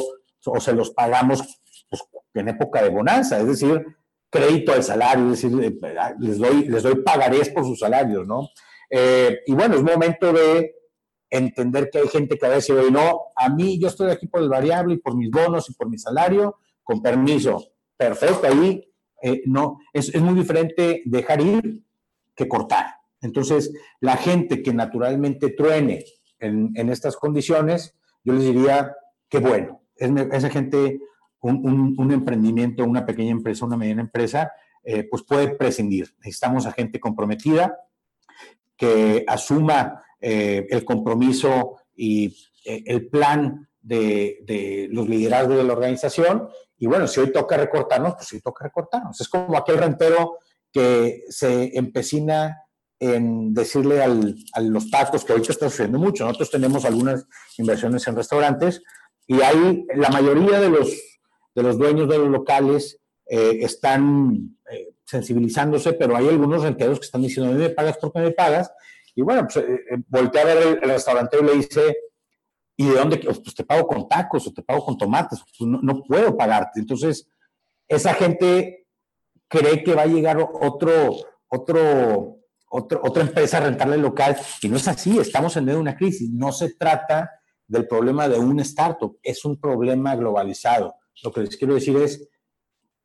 [0.47, 1.43] o se los pagamos
[1.89, 2.03] pues,
[2.35, 3.85] en época de bonanza, es decir,
[4.31, 8.49] crédito al salario, es decir, eh, les doy, les doy pagarés por sus salarios, ¿no?
[8.91, 10.75] Eh, y bueno, es momento de
[11.31, 14.43] entender que hay gente que a veces dice, no, a mí yo estoy aquí por
[14.43, 17.73] el variable y por mis bonos y por mi salario, con permiso.
[17.97, 18.88] Perfecto, ahí
[19.23, 21.83] eh, no, es, es, muy diferente dejar ir
[22.35, 22.87] que cortar.
[23.21, 26.05] Entonces, la gente que naturalmente truene
[26.39, 28.95] en, estas condiciones, yo les diría
[29.29, 31.01] que bueno, es, esa gente,
[31.41, 34.53] un, emprendimiento, una pequeña empresa, una mediana empresa,
[34.85, 36.15] eh, pues puede prescindir.
[36.19, 37.77] Necesitamos a gente comprometida
[38.77, 46.49] que asuma eh, el compromiso y el plan de, los liderazgos de la organización.
[46.79, 49.21] Y bueno, si hoy toca recortarnos, pues sí toca recortarnos.
[49.21, 50.39] Es como aquel rentero
[50.73, 52.63] que se empecina
[53.01, 56.25] en decirle a los tacos, que ahorita está sucediendo mucho.
[56.25, 58.83] Nosotros tenemos algunas inversiones en restaurantes
[59.27, 60.91] y ahí la mayoría de los,
[61.55, 67.07] de los dueños de los locales eh, están eh, sensibilizándose, pero hay algunos renteros que
[67.07, 68.73] están diciendo, me pagas porque me pagas.
[69.15, 71.97] Y bueno, pues eh, voltea a ver el, el restaurante y le dice,
[72.81, 73.19] ¿Y de dónde?
[73.19, 75.41] Pues te pago con tacos o te pago con tomates.
[75.41, 76.79] Pues no, puedo pagarte.
[76.79, 77.29] Entonces,
[77.89, 78.87] esa gente
[79.49, 81.17] cree que va a llegar otro,
[81.49, 82.39] otro,
[82.71, 85.19] otro, otra empresa a rentarle el local y no es así.
[85.19, 86.31] Estamos en medio de una crisis.
[86.31, 87.29] No se trata
[87.67, 90.95] del problema de un startup, es un problema globalizado.
[91.25, 92.29] Lo que les quiero decir es,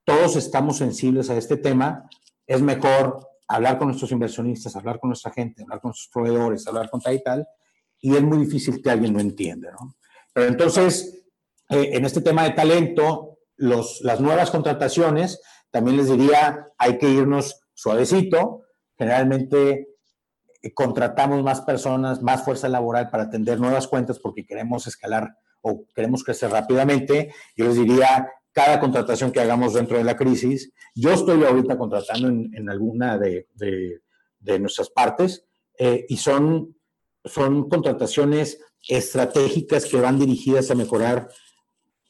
[0.05, 2.07] todos estamos sensibles a este tema.
[2.45, 6.91] Es mejor hablar con nuestros inversionistas, hablar con nuestra gente, hablar con nuestros proveedores, hablar
[6.91, 7.47] con tal y tal,
[8.03, 9.95] y es muy difícil que alguien lo entienda, ¿no?
[10.33, 11.25] Pero entonces,
[11.69, 17.09] eh, en este tema de talento, los, las nuevas contrataciones, también les diría, hay que
[17.09, 18.63] irnos suavecito.
[18.97, 19.87] Generalmente
[20.61, 25.85] eh, contratamos más personas, más fuerza laboral para atender nuevas cuentas porque queremos escalar o
[25.95, 27.33] queremos crecer rápidamente.
[27.55, 32.27] Yo les diría, cada contratación que hagamos dentro de la crisis, yo estoy ahorita contratando
[32.27, 35.45] en, alguna de, de, nuestras partes
[35.79, 36.72] eh, y son
[37.25, 41.29] son contrataciones estratégicas que van dirigidas a mejorar,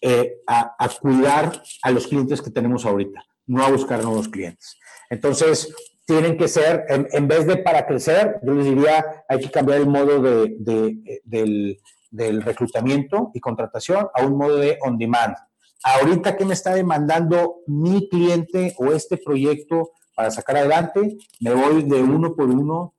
[0.01, 4.77] eh, a, cuidar a los clientes que tenemos ahorita, no a buscar nuevos clientes.
[5.09, 5.73] Entonces,
[6.05, 9.87] tienen que ser, en, vez de para crecer, yo les diría, hay que cambiar el
[9.87, 11.79] modo de, del,
[12.11, 15.35] del, reclutamiento y contratación a un modo de on demand.
[15.83, 21.17] Ahorita, ¿qué me está demandando mi cliente o este proyecto para sacar adelante?
[21.39, 22.95] Me voy de uno por uno.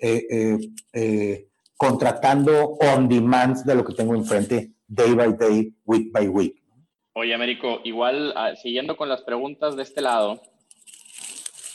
[0.00, 0.58] Eh, eh,
[0.92, 1.47] eh
[1.78, 6.62] contratando on demand de lo que tengo enfrente, day by day, week by week.
[7.14, 10.42] Oye, Américo, igual ah, siguiendo con las preguntas de este lado,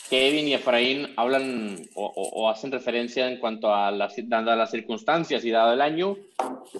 [0.10, 5.52] Kevin y Efraín hablan o, hacen referencia en cuanto a las, dando las circunstancias y
[5.52, 6.18] dado el año,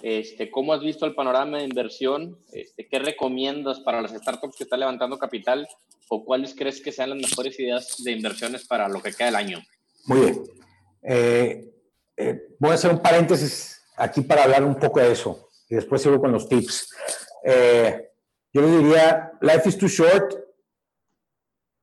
[0.02, 2.38] este, ¿cómo has visto el panorama de inversión?
[2.52, 5.66] Este, ¿Qué recomiendas para las startups que están levantando capital
[6.08, 9.36] o cuáles crees que sean las mejores ideas de inversiones para lo que queda del
[9.36, 9.62] año?
[10.06, 10.42] Muy bien.
[11.02, 11.73] Eh,
[12.16, 16.02] eh, voy a hacer un paréntesis aquí para hablar un poco de eso y después
[16.02, 16.88] sigo con los tips.
[17.44, 18.10] Eh,
[18.52, 20.34] yo le diría, Life is too short,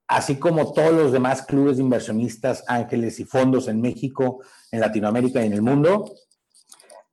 [0.07, 4.41] así como todos los demás clubes de inversionistas, ángeles y fondos en México,
[4.71, 6.13] en Latinoamérica y en el mundo,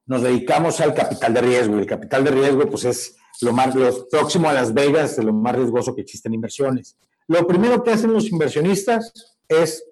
[0.07, 1.76] nos dedicamos al capital de riesgo.
[1.76, 5.24] Y el capital de riesgo, pues es lo más lo próximo a Las Vegas, de
[5.24, 6.96] lo más riesgoso que existen inversiones.
[7.26, 9.12] Lo primero que hacen los inversionistas
[9.48, 9.85] es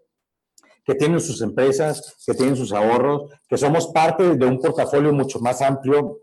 [0.86, 5.40] que tienen sus empresas, que tienen sus ahorros, que somos parte de un portafolio mucho
[5.40, 6.20] más amplio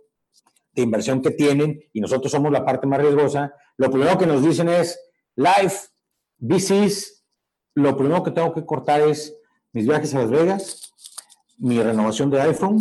[0.72, 4.42] de inversión que tienen y nosotros somos la parte más riesgosa, lo primero que nos
[4.42, 4.98] dicen es,
[5.36, 5.88] Life,
[6.38, 7.26] VCs,
[7.76, 9.36] lo primero que tengo que cortar es
[9.74, 10.94] mis viajes a Las Vegas,
[11.58, 12.80] mi renovación de iPhone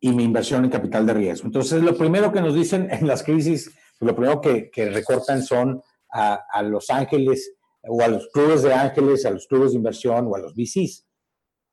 [0.00, 1.46] y mi inversión en capital de riesgo.
[1.46, 6.40] Entonces, lo primero que nos dicen en las crisis, lo primero que, recortan son a,
[6.52, 10.36] a Los Ángeles o a los clubes de ángeles, a los clubes de inversión o
[10.36, 11.06] a los VCs.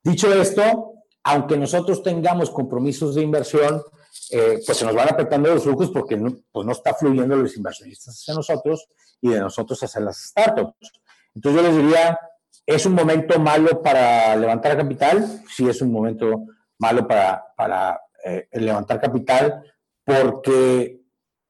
[0.02, 0.94] Dicho esto,
[1.24, 3.82] aunque nosotros tengamos compromisos de inversión,
[4.30, 7.56] eh, pues se nos van apretando los flujos porque no, pues no está fluyendo los
[7.56, 8.88] inversionistas hacia nosotros
[9.20, 10.92] y de nosotros hacia las startups.
[11.34, 12.18] Entonces yo les diría,
[12.66, 15.42] ¿es un momento malo para levantar capital?
[15.54, 16.46] Sí, es un momento
[16.78, 19.62] malo para, para eh, levantar capital
[20.04, 21.00] porque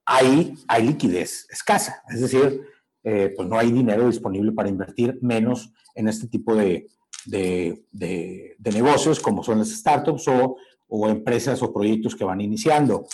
[0.05, 2.03] ahí hay liquidez escasa.
[2.09, 2.61] Es decir,
[3.03, 6.87] eh, pues no hay dinero disponible para invertir, menos en este tipo de,
[7.25, 10.55] de, negocios como son las startups o,
[10.87, 13.05] o, empresas o proyectos que van iniciando.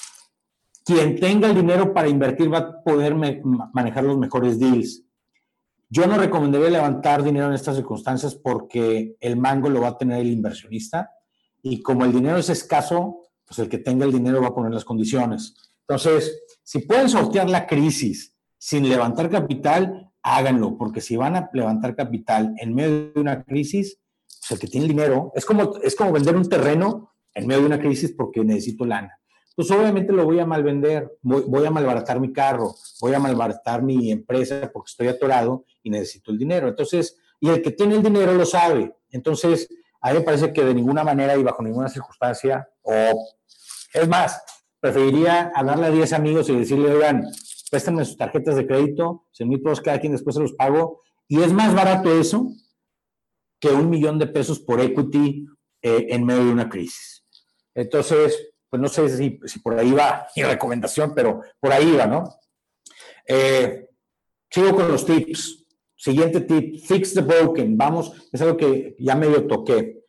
[0.83, 5.03] Quien tenga el dinero para invertir va a poder manejar los mejores deals.
[5.89, 10.19] Yo no recomendaría levantar dinero en estas circunstancias porque el mango lo va a tener
[10.19, 11.11] el inversionista
[11.61, 14.73] y como el dinero es escaso, pues el que tenga el dinero va a poner
[14.73, 15.55] las condiciones.
[15.81, 21.95] Entonces, si pueden sortear la crisis sin levantar capital, háganlo, porque si van a levantar
[21.95, 26.11] capital en medio de una crisis, pues el que tiene dinero, es como, es como
[26.11, 29.19] vender un terreno en medio de una crisis porque necesito lana.
[29.55, 33.81] Pues obviamente lo voy a mal vender, voy, a malbaratar mi carro, voy a malbaratar
[33.81, 36.67] mi empresa porque estoy atorado y necesito el dinero.
[36.67, 38.95] Entonces, y el que tiene el dinero lo sabe.
[39.09, 39.67] Entonces,
[40.01, 42.93] A mí me parece que de ninguna manera y bajo ninguna circunstancia, o
[43.91, 44.39] es más,
[44.79, 47.27] preferiría hablarle a 10 amigos y decirle, oigan,
[47.69, 51.01] préstame sus tarjetas de crédito, 100 mil pesos cada quien, después se los pago.
[51.27, 52.51] Y es más barato eso
[53.59, 55.45] que un millón de pesos por equity
[55.81, 57.25] eh, en medio de una crisis.
[57.73, 62.23] Entonces, pues no sé si, por ahí va mi recomendación, pero por ahí va, ¿no?
[63.27, 63.87] Eh,
[64.49, 65.65] sigo con los tips.
[65.95, 67.75] Siguiente tip, fix the broken.
[67.77, 70.03] Vamos, es algo que ya medio toqué.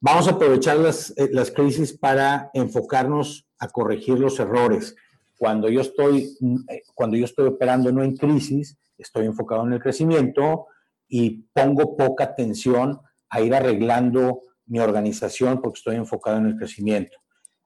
[0.00, 4.96] Vamos a aprovechar las, eh, las crisis para enfocarnos a corregir los errores.
[5.40, 6.36] Cuando yo estoy,
[6.68, 10.66] eh, cuando yo estoy operando no en crisis, estoy enfocado en el crecimiento
[11.08, 17.16] y pongo poca atención a ir arreglando mi organización porque estoy enfocado en el crecimiento.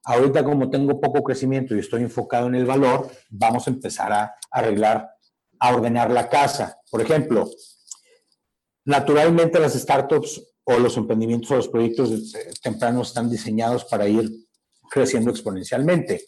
[0.04, 4.36] Ahorita como tengo poco crecimiento y estoy enfocado en el valor, vamos a empezar a
[4.52, 5.10] arreglar,
[5.58, 6.78] a ordenar la casa.
[6.88, 7.50] Por ejemplo,
[8.84, 14.30] naturalmente las startups o los emprendimientos o los proyectos tempranos están diseñados para ir
[14.88, 16.22] creciendo exponencialmente.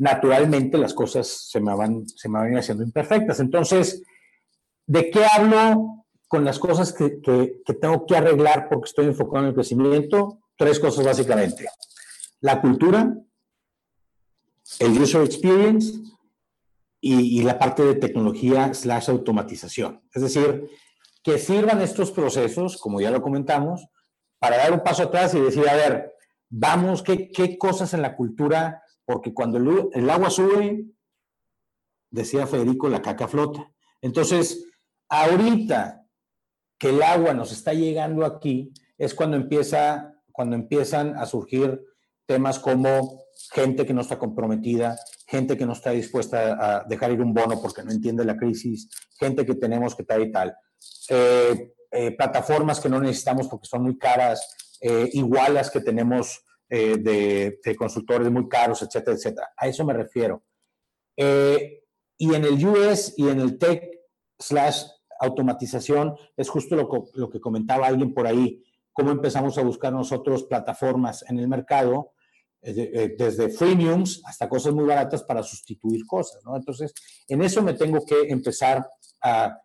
[0.00, 3.38] Naturalmente las cosas se me van, se me van haciendo imperfectas.
[3.38, 4.02] Entonces,
[4.86, 9.48] ¿de qué hablo con las cosas que, que, tengo que arreglar porque estoy enfocado en
[9.50, 10.40] el crecimiento?
[10.56, 11.66] Tres cosas básicamente
[12.40, 13.14] la cultura,
[14.78, 15.98] el user experience
[17.00, 20.02] y, la parte de tecnología slash automatización.
[20.12, 20.68] Es decir,
[21.22, 23.86] que sirvan estos procesos, como ya lo comentamos,
[24.38, 26.14] para dar un paso atrás y decir, a ver,
[26.48, 28.82] vamos, ¿qué, qué cosas en la cultura?
[29.10, 30.84] Porque cuando el, agua sube,
[32.10, 33.68] decía Federico, la caca flota.
[34.00, 34.66] Entonces,
[35.08, 36.06] ahorita
[36.78, 41.82] que el agua nos está llegando aquí, es cuando empieza, cuando empiezan a surgir
[42.24, 44.96] temas como gente que no está comprometida,
[45.26, 48.88] gente que no está dispuesta a dejar ir un bono porque no entiende la crisis,
[49.18, 50.54] gente que tenemos que tal y tal.
[51.08, 57.58] Eh, eh, plataformas que no necesitamos porque son muy caras, eh, igualas que tenemos de,
[57.64, 59.48] de, consultores muy caros, etcétera, etcétera.
[59.56, 60.42] A eso me refiero.
[61.16, 63.82] y en el US y en el tech
[64.38, 64.84] slash
[65.20, 70.44] automatización es justo lo, lo que comentaba alguien por ahí, cómo empezamos a buscar nosotros
[70.44, 72.12] plataformas en el mercado
[72.62, 76.54] eh, desde freemiums hasta cosas muy baratas para sustituir cosas, ¿no?
[76.56, 76.92] Entonces,
[77.26, 78.86] en eso me tengo que empezar
[79.22, 79.58] a,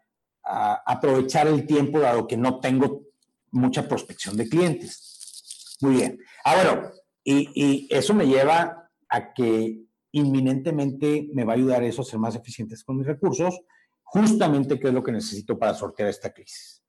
[0.47, 3.01] aprovechar el tiempo dado que no tengo
[3.49, 5.75] mucha prospección de clientes.
[5.81, 6.19] Muy bien.
[6.45, 6.93] Ahora,
[7.23, 9.85] y, y eso me lleva a que
[10.15, 13.59] inminentemente me va a ayudar eso a ser más eficientes con mis recursos,
[14.03, 16.81] justamente que es lo que necesito para sortear esta crisis.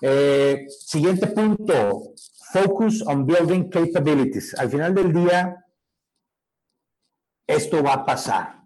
[0.00, 2.14] Eh, siguiente punto,
[2.52, 4.54] focus on building capabilities.
[4.58, 5.64] Al final del día,
[7.46, 8.62] esto va a pasar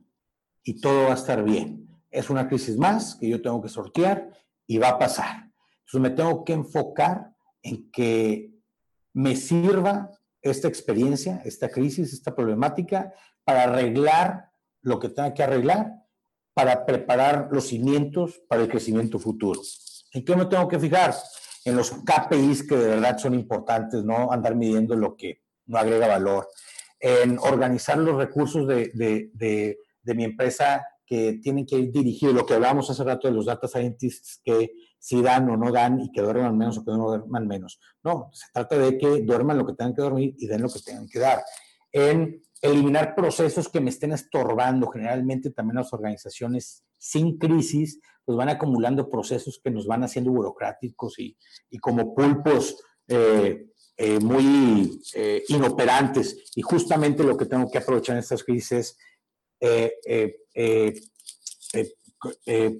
[0.63, 1.89] y todo va a estar bien.
[2.11, 4.31] Es una crisis más que yo tengo que sortear
[4.67, 5.51] y va a pasar.
[5.87, 8.58] Entonces me tengo que enfocar en que
[9.13, 10.11] me sirva
[10.43, 13.13] esta experiencia, esta crisis, esta problemática,
[13.45, 14.51] para arreglar
[14.83, 15.93] lo que tenga que arreglar,
[16.55, 19.61] para preparar los cimientos para el crecimiento futuro.
[20.13, 21.15] ¿En qué me tengo que fijar?
[21.65, 26.09] En los KPIs que de verdad son importantes, no andar midiendo lo que no agrega
[26.09, 26.49] valor.
[26.99, 29.31] En organizar los recursos de, de,
[30.03, 33.47] de, mi empresa que tienen que ir dirigidos, lo que hablábamos hace rato de los
[33.47, 37.09] data scientists que si dan o no dan y que duerman menos o que no
[37.09, 37.81] duerman menos.
[38.03, 40.81] No, se trata de que duerman lo que tengan que dormir y den lo que
[40.81, 41.43] tengan que dar.
[41.93, 48.49] En eliminar procesos que me estén estorbando, generalmente también las organizaciones sin crisis, pues van
[48.49, 51.37] acumulando procesos que nos van haciendo burocráticos y,
[51.71, 52.77] y como pulpos
[53.07, 56.53] eh, eh, muy eh, inoperantes.
[56.55, 58.99] Y justamente lo que tengo que aprovechar en estas crisis es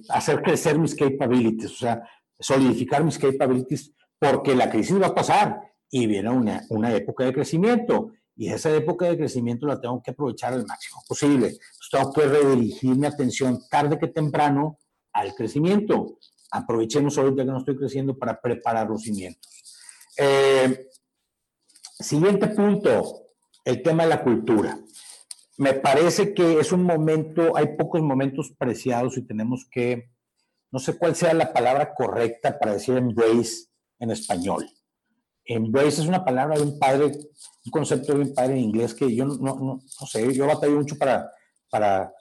[0.09, 2.03] hacer crecer mis capabilities, o sea,
[2.39, 5.59] solidificar mis capabilities, porque la crisis va a pasar
[5.89, 8.11] y viene una, una época de crecimiento.
[8.35, 11.47] Y esa época de crecimiento la tengo que aprovechar al máximo posible.
[11.47, 14.77] Entonces, tengo que redirigir mi atención tarde que temprano
[15.11, 16.19] al crecimiento.
[16.51, 19.51] Aprovechemos ahorita que no estoy creciendo para preparar los cimientos.
[20.17, 20.87] Eh,
[21.99, 23.27] siguiente punto,
[23.65, 24.79] el tema de la cultura.
[25.59, 30.09] Me parece que es un momento, hay pocos momentos preciados y tenemos que,
[30.71, 33.67] no sé cuál sea la palabra correcta para decir embrace
[33.99, 34.65] en español.
[35.43, 39.13] Embrace es una palabra de un padre, un concepto de un padre en inglés que
[39.13, 41.29] yo no, no, no sé, yo batallo mucho para,
[41.69, 42.13] para,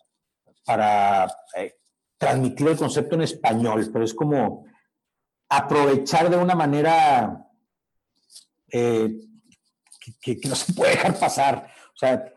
[0.64, 1.76] para eh,
[2.18, 4.64] transmitir el concepto en español, pero es como
[5.48, 7.48] aprovechar de una manera
[8.72, 9.16] eh,
[10.20, 11.70] que, no se puede dejar pasar.
[11.94, 12.32] O sea,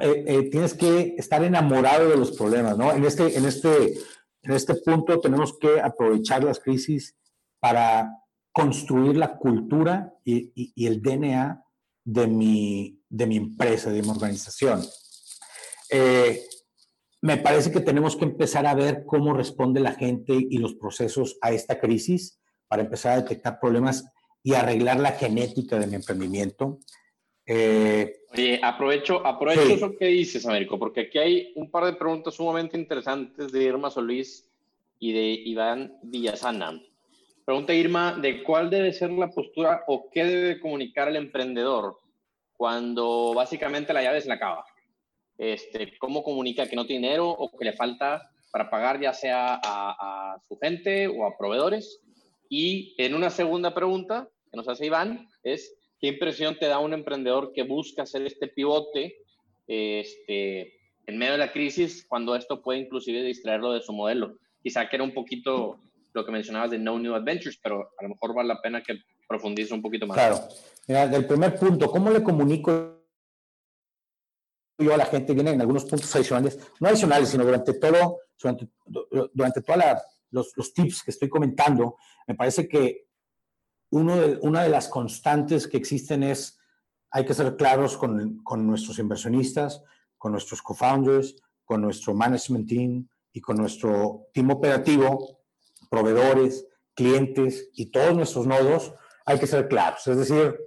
[0.00, 2.92] eh, eh, tienes que estar enamorado de los problemas, ¿no?
[2.92, 3.94] En este, en, este,
[4.42, 7.16] en este punto tenemos que aprovechar las crisis
[7.60, 8.10] para
[8.52, 11.64] construir la cultura y, el DNA
[12.04, 14.82] de mi, de mi empresa, de mi organización.
[15.90, 16.42] Eh,
[17.22, 21.36] me parece que tenemos que empezar a ver cómo responde la gente y los procesos
[21.42, 24.04] a esta crisis para empezar a detectar problemas
[24.42, 26.78] y arreglar la genética de mi emprendimiento.
[27.52, 32.34] Eh, Oye, aprovecho, aprovecho eso que dices, Américo, porque aquí hay un par de preguntas
[32.34, 34.48] sumamente interesantes de Irma Solís
[35.00, 36.80] y de Iván Villasana.
[37.44, 41.96] Pregunta Irma, ¿de cuál debe ser la postura o qué debe comunicar el emprendedor
[42.56, 44.64] cuando básicamente la llave se la acaba?
[45.36, 49.54] Este, ¿Cómo comunica que no tiene dinero o que le falta para pagar ya sea
[49.54, 52.00] a, a su gente o a proveedores?
[52.48, 56.94] Y en una segunda pregunta que nos hace Iván es, ¿qué impresión te da un
[56.94, 59.18] emprendedor que busca hacer este pivote
[59.66, 60.72] este,
[61.06, 64.38] en medio de la crisis cuando esto puede inclusive distraerlo de su modelo?
[64.62, 65.80] Quizá que era un poquito
[66.12, 68.98] lo que mencionabas de No New Adventures, pero a lo mejor vale la pena que
[69.28, 70.16] profundice un poquito más.
[70.16, 70.48] Claro.
[70.88, 73.04] Mira, del primer punto, ¿cómo le comunico
[74.78, 75.34] yo a la gente?
[75.34, 78.68] Vienen algunos puntos adicionales, no adicionales, sino durante todo, durante,
[79.32, 79.84] durante todos
[80.30, 81.96] los, los, tips que estoy comentando,
[82.26, 83.09] me parece que
[83.90, 86.58] uno de, una de las constantes que existen es,
[87.10, 89.82] hay que ser claros con, con nuestros inversionistas,
[90.16, 95.40] con nuestros co-founders, con nuestro management team y con nuestro team operativo
[95.90, 98.94] proveedores, clientes y todos nuestros nodos,
[99.26, 100.06] hay que ser claros.
[100.06, 100.58] Es decir,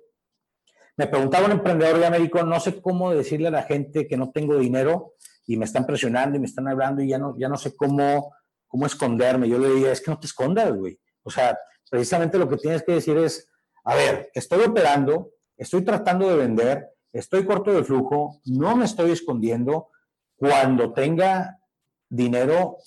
[0.98, 4.32] me preguntaba un emprendedor de América, no sé cómo decirle a la gente que no
[4.32, 5.14] tengo dinero
[5.48, 8.36] y me están presionando y me están hablando y ya no, ya no sé cómo,
[8.68, 9.50] cómo esconderme.
[9.50, 11.00] Yo le diría, es que no te escondas, güey.
[11.24, 11.58] O sea,
[11.94, 13.48] precisamente lo que tienes que decir es,
[13.84, 19.12] a ver, estoy operando, estoy tratando de vender, estoy corto de flujo, no me estoy
[19.12, 19.90] escondiendo.
[20.36, 21.60] Cuando tenga
[22.10, 22.78] dinero,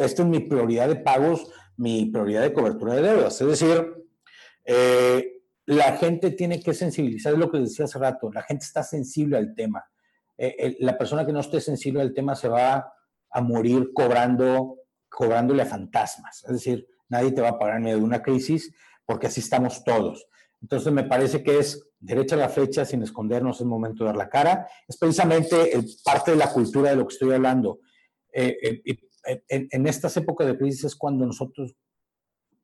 [0.00, 3.40] esta es mi prioridad de pagos, mi prioridad de cobertura de deudas.
[3.40, 3.94] Es decir,
[4.64, 8.82] eh, la gente tiene que sensibilizar, es lo que decía hace rato, la gente está
[8.82, 9.84] sensible al tema.
[10.36, 12.92] Eh, la persona que no esté sensible al tema se va
[13.30, 16.42] a morir cobrando, cobrándole a fantasmas.
[16.42, 18.72] Es decir, nadie te va a pagar en medio de una crisis
[19.04, 20.26] porque así estamos todos.
[20.60, 24.28] Entonces me parece que es derecha la flecha, sin escondernos, es momento de dar la
[24.28, 24.68] cara.
[24.88, 25.72] Es precisamente
[26.04, 27.80] parte de la cultura de lo que estoy hablando.
[28.32, 28.82] Eh,
[29.48, 31.74] en, estas épocas de crisis es cuando nosotros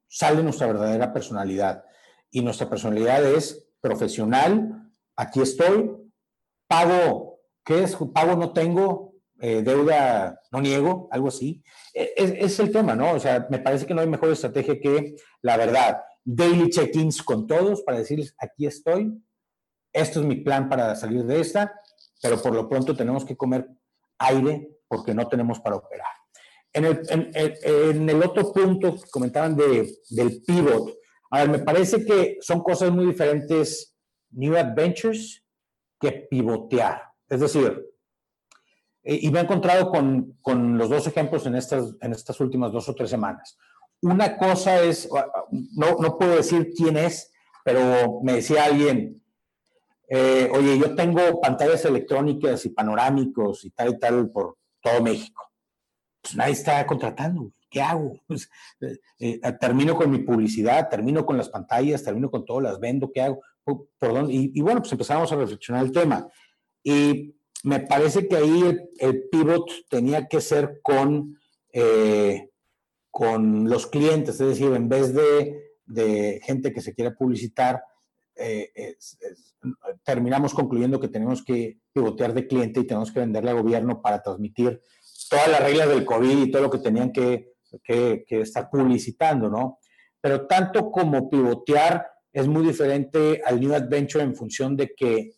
[0.09, 1.85] sale nuestra verdadera personalidad.
[2.31, 5.91] Y nuestra personalidad es profesional, aquí estoy,
[6.67, 7.97] pago, ¿qué es?
[8.15, 9.12] Pago no tengo,
[9.45, 11.65] eh, deuda no niego, algo así.
[11.93, 13.15] E, es, el tema, ¿no?
[13.15, 16.01] O sea, me parece que no hay mejor estrategia que la verdad.
[16.25, 19.21] Daily check-ins con todos para decirles, aquí estoy,
[19.93, 21.75] esto es mi plan para salir de esta,
[22.23, 23.69] pero por lo pronto tenemos que comer
[24.19, 26.07] aire porque no tenemos para operar.
[26.73, 30.95] En el, en, el otro punto que comentaban de, del pivot,
[31.33, 33.97] a ver, me parece que son cosas muy diferentes
[34.31, 35.43] New Adventures
[35.99, 37.03] que pivotear.
[37.29, 37.92] Es decir,
[39.05, 42.89] y me he encontrado con, con, los dos ejemplos en estas, en estas últimas dos
[42.89, 43.59] o tres semanas.
[44.01, 45.09] Una cosa es,
[45.51, 47.33] no, no puedo decir quién es,
[47.65, 49.23] pero me decía alguien,
[50.09, 55.53] eh, oye, yo tengo pantallas electrónicas y panorámicos y tal y tal por todo México
[56.23, 57.53] pues nadie está contratando.
[57.69, 58.19] ¿Qué hago?
[58.27, 58.49] Pues,
[58.81, 63.11] eh, eh, termino con mi publicidad, termino con las pantallas, termino con todo, las vendo,
[63.13, 63.41] ¿qué hago?
[63.65, 64.33] ¿Por, dónde?
[64.33, 66.29] Y, bueno, pues empezamos a reflexionar el tema.
[66.83, 71.39] Y me parece que ahí el, pivot tenía que ser con,
[71.73, 72.51] eh,
[73.11, 77.83] con los clientes, es decir, en vez de, de gente que se quiera publicitar,
[80.05, 84.23] terminamos concluyendo que tenemos que pivotear de cliente y tenemos que venderle al gobierno para
[84.23, 84.81] transmitir
[85.29, 87.53] todas las reglas del COVID y todo lo que tenían que,
[87.83, 89.79] que, estar publicitando, ¿no?
[90.21, 95.33] Pero tanto como pivotear es muy diferente al New Adventure en función de que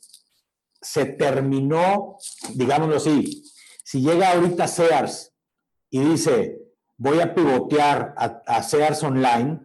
[0.85, 2.17] se terminó,
[2.55, 3.43] digámoslo así,
[3.83, 5.33] si llega ahorita Sears
[5.91, 6.59] y dice,
[6.97, 9.61] voy a pivotear a, a, Sears Online,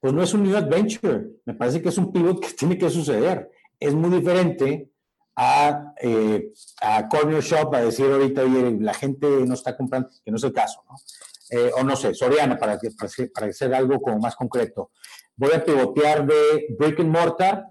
[0.00, 2.90] pues no es un New Adventure, me parece que es un pivot que tiene que
[2.90, 3.50] suceder.
[3.80, 4.90] Es muy diferente
[5.36, 10.36] a, eh, a Corner Shop a decir ahorita, la gente no está comprando, que no
[10.36, 10.96] es el caso, ¿no?
[11.50, 12.90] Eh, o no sé, Soriana, para, que,
[13.32, 14.90] para, hacer algo como más concreto.
[15.36, 17.64] Voy a pivotear de brick and mortar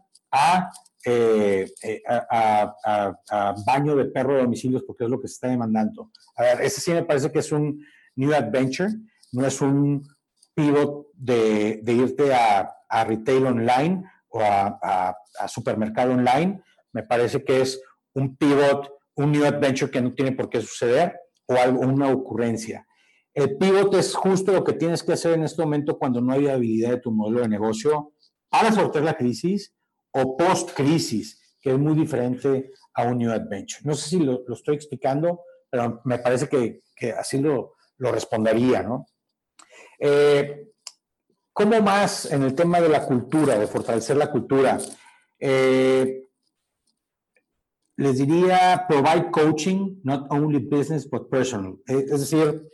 [1.09, 6.11] eh, a, a, baño de perro de domicilios porque es lo que se está demandando.
[6.35, 7.81] A ver, ese sí me parece que es un
[8.17, 8.89] new adventure,
[9.31, 10.05] no es un
[10.53, 12.73] pivot de, de irte a,
[13.05, 15.15] retail online o a,
[15.47, 17.81] supermercado online, me parece que es
[18.13, 22.85] un pivot, un new adventure que no tiene por qué suceder o algo, una ocurrencia.
[23.33, 26.49] El pivot es justo lo que tienes que hacer en este momento cuando no hay
[26.49, 28.11] habilidad de tu modelo de negocio
[28.49, 29.73] para sortear la crisis
[30.11, 33.81] o post-crisis, que es muy diferente a un New Adventure.
[33.83, 39.05] No sé si lo, estoy explicando, pero me parece que, así lo, lo, respondería, ¿no?
[39.99, 40.67] Eh,
[41.53, 44.77] ¿Cómo más en el tema de la cultura, de fortalecer la cultura?
[45.39, 46.27] Eh,
[47.97, 51.79] les diría provide coaching, not only business, but personal.
[51.87, 52.69] Eh, es decir,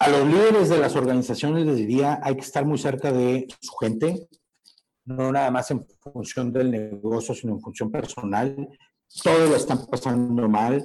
[0.00, 3.72] a los líderes de las organizaciones les diría hay que estar muy cerca de su
[3.76, 4.28] gente,
[5.04, 8.68] no nada más en función del negocio, sino en función personal.
[9.22, 10.84] Todos lo están pasando mal,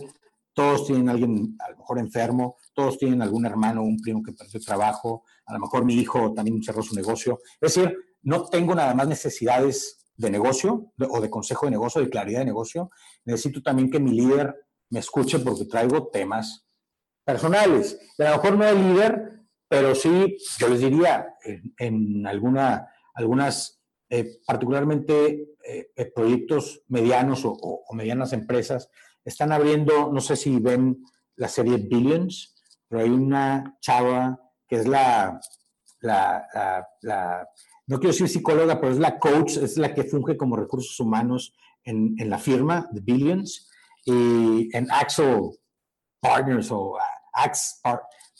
[0.54, 4.34] todos tienen a alguien a lo mejor enfermo, todos tienen algún hermano un primo que
[4.34, 7.40] perdió trabajo, a lo mejor mi hijo también cerró su negocio.
[7.62, 12.10] Es decir, no tengo nada más necesidades de negocio o de consejo de negocio, de
[12.10, 12.90] claridad de negocio.
[13.24, 14.56] Necesito también que mi líder
[14.90, 16.66] me escuche porque traigo temas
[17.24, 17.98] personales.
[18.20, 21.36] a lo mejor no el líder, pero sí, yo les diría,
[21.78, 23.77] en, alguna, algunas,
[24.10, 28.90] eh, particularmente eh, eh, proyectos medianos o, medianas empresas,
[29.26, 31.04] están abriendo, no sé si ven
[31.36, 32.56] la serie Billions,
[32.88, 35.40] pero hay una chava que es la,
[36.00, 37.48] la,
[37.88, 41.54] no quiero decir psicóloga, pero es la coach, es la que funge como recursos humanos
[41.84, 43.70] en, en la firma de Billions
[44.06, 45.52] y en Axel
[46.22, 46.98] Partners o
[47.34, 47.82] Axe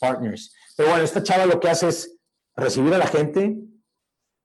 [0.00, 0.54] Partners.
[0.76, 2.18] Pero bueno, esta chava lo que hace es
[2.56, 3.56] recibir a la gente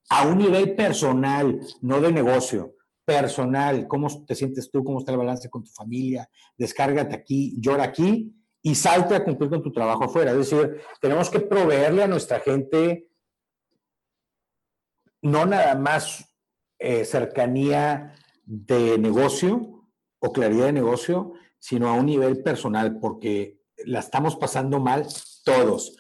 [0.09, 2.75] a un nivel personal, no de negocio,
[3.05, 3.87] personal.
[3.87, 4.83] ¿Cómo te sientes tú?
[4.83, 6.29] ¿Cómo está el balance con tu familia?
[6.57, 10.31] Descárgate aquí, llora aquí y salte a cumplir con tu trabajo afuera.
[10.31, 13.09] Es decir, tenemos que proveerle a nuestra gente
[15.21, 16.35] no nada más
[16.79, 18.13] eh, cercanía
[18.45, 19.87] de negocio
[20.19, 25.07] o claridad de negocio, sino a un nivel personal, porque la estamos pasando mal
[25.45, 25.97] todos.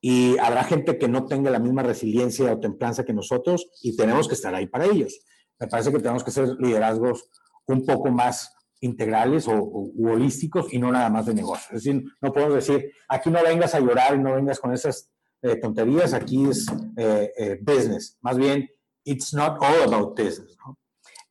[0.00, 4.28] Y habrá gente que no tenga la misma resiliencia o templanza que nosotros y tenemos
[4.28, 5.20] que estar ahí para ellos.
[5.58, 7.28] Me parece que tenemos que ser liderazgos
[7.66, 11.76] un poco más integrales o, holísticos y no nada más de negocio.
[11.76, 15.10] Es decir, no podemos decir, aquí no vengas a llorar y no vengas con esas
[15.42, 18.16] eh, tonterías, aquí es eh, eh, business.
[18.22, 18.68] Más bien,
[19.04, 20.56] it's not all about business.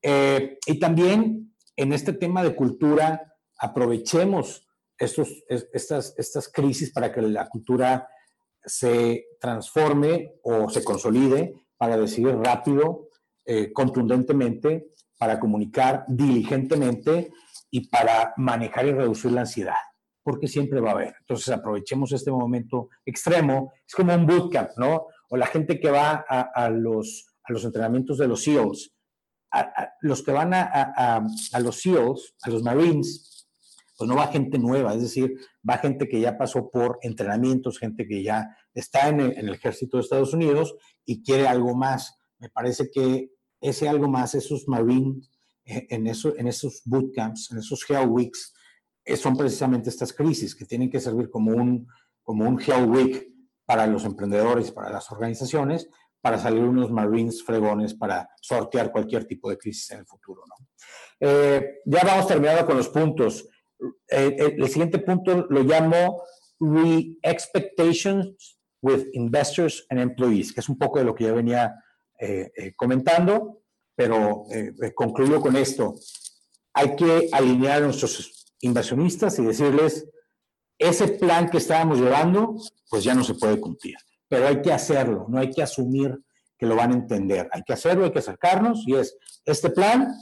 [0.02, 4.68] y también en este tema de cultura, aprovechemos
[4.98, 8.08] estos, estas, estas crisis para que la cultura
[8.66, 13.10] se transforme o se consolide para decidir rápido,
[13.46, 17.32] eh, contundentemente, para comunicar diligentemente
[17.72, 19.76] y para manejar y reducir la ansiedad,
[20.24, 21.16] porque siempre va a haber.
[21.20, 25.08] Entonces aprovechemos este momento extremo, es como un bootcamp, ¿no?
[25.30, 28.94] O la gente que va a, los, a los entrenamientos de los SEALs,
[30.02, 33.39] los que van a, a los SEALs, a los Marines,
[34.00, 35.38] pues no va gente nueva, es decir,
[35.70, 40.04] va gente que ya pasó por entrenamientos, gente que ya está en el, ejército de
[40.04, 40.74] Estados Unidos
[41.04, 42.18] y quiere algo más.
[42.38, 43.30] Me parece que
[43.60, 45.30] ese algo más, esos Marines,
[45.66, 48.54] eh, en, eso, en esos bootcamps, en esos Hell Weeks,
[49.04, 51.86] eh, son precisamente estas crisis que tienen que servir como un,
[52.24, 53.28] como un Hell Week
[53.66, 55.90] para los emprendedores, para las organizaciones,
[56.22, 60.44] para salir unos Marines fregones para sortear cualquier tipo de crisis en el futuro.
[61.20, 63.46] Eh, ya vamos terminando con los puntos.
[63.80, 66.24] Eh, eh, el siguiente punto lo llamo
[66.60, 71.76] re-expectations with investors and employees, que es un poco de lo que ya venía
[72.20, 73.62] eh, comentando,
[73.96, 74.46] pero
[74.96, 75.96] concluyo con esto.
[76.74, 80.08] Hay que alinear a nuestros inversionistas y decirles,
[80.78, 82.56] ese plan que estábamos llevando,
[82.90, 83.96] pues ya no se puede cumplir,
[84.30, 86.18] pero hay que hacerlo, no hay que asumir
[86.58, 90.14] que lo van a entender, hay que hacerlo, hay que acercarnos y es, este plan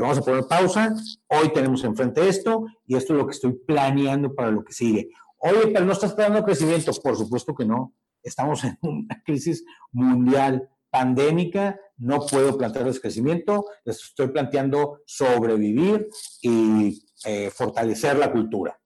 [0.00, 0.94] vamos a poner pausa,
[1.28, 5.10] hoy tenemos enfrente esto y esto es lo que estoy planeando para lo que sigue.
[5.38, 7.94] Oye, pero no estás esperando crecimiento, por supuesto que no.
[8.22, 16.08] Estamos en una crisis mundial pandémica, no puedo plantearles crecimiento, les estoy planteando sobrevivir
[16.40, 18.78] y eh, fortalecer la cultura.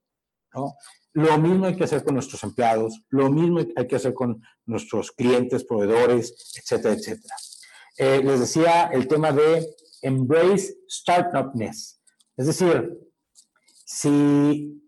[1.15, 5.13] Lo mismo hay que hacer con nuestros empleados, lo mismo hay que hacer con nuestros
[5.13, 7.35] clientes, proveedores, etcétera, etcétera.
[7.99, 9.67] Eh, les decía el tema de
[10.03, 12.03] embrace startupness.
[12.37, 12.99] Es decir,
[13.85, 14.83] si,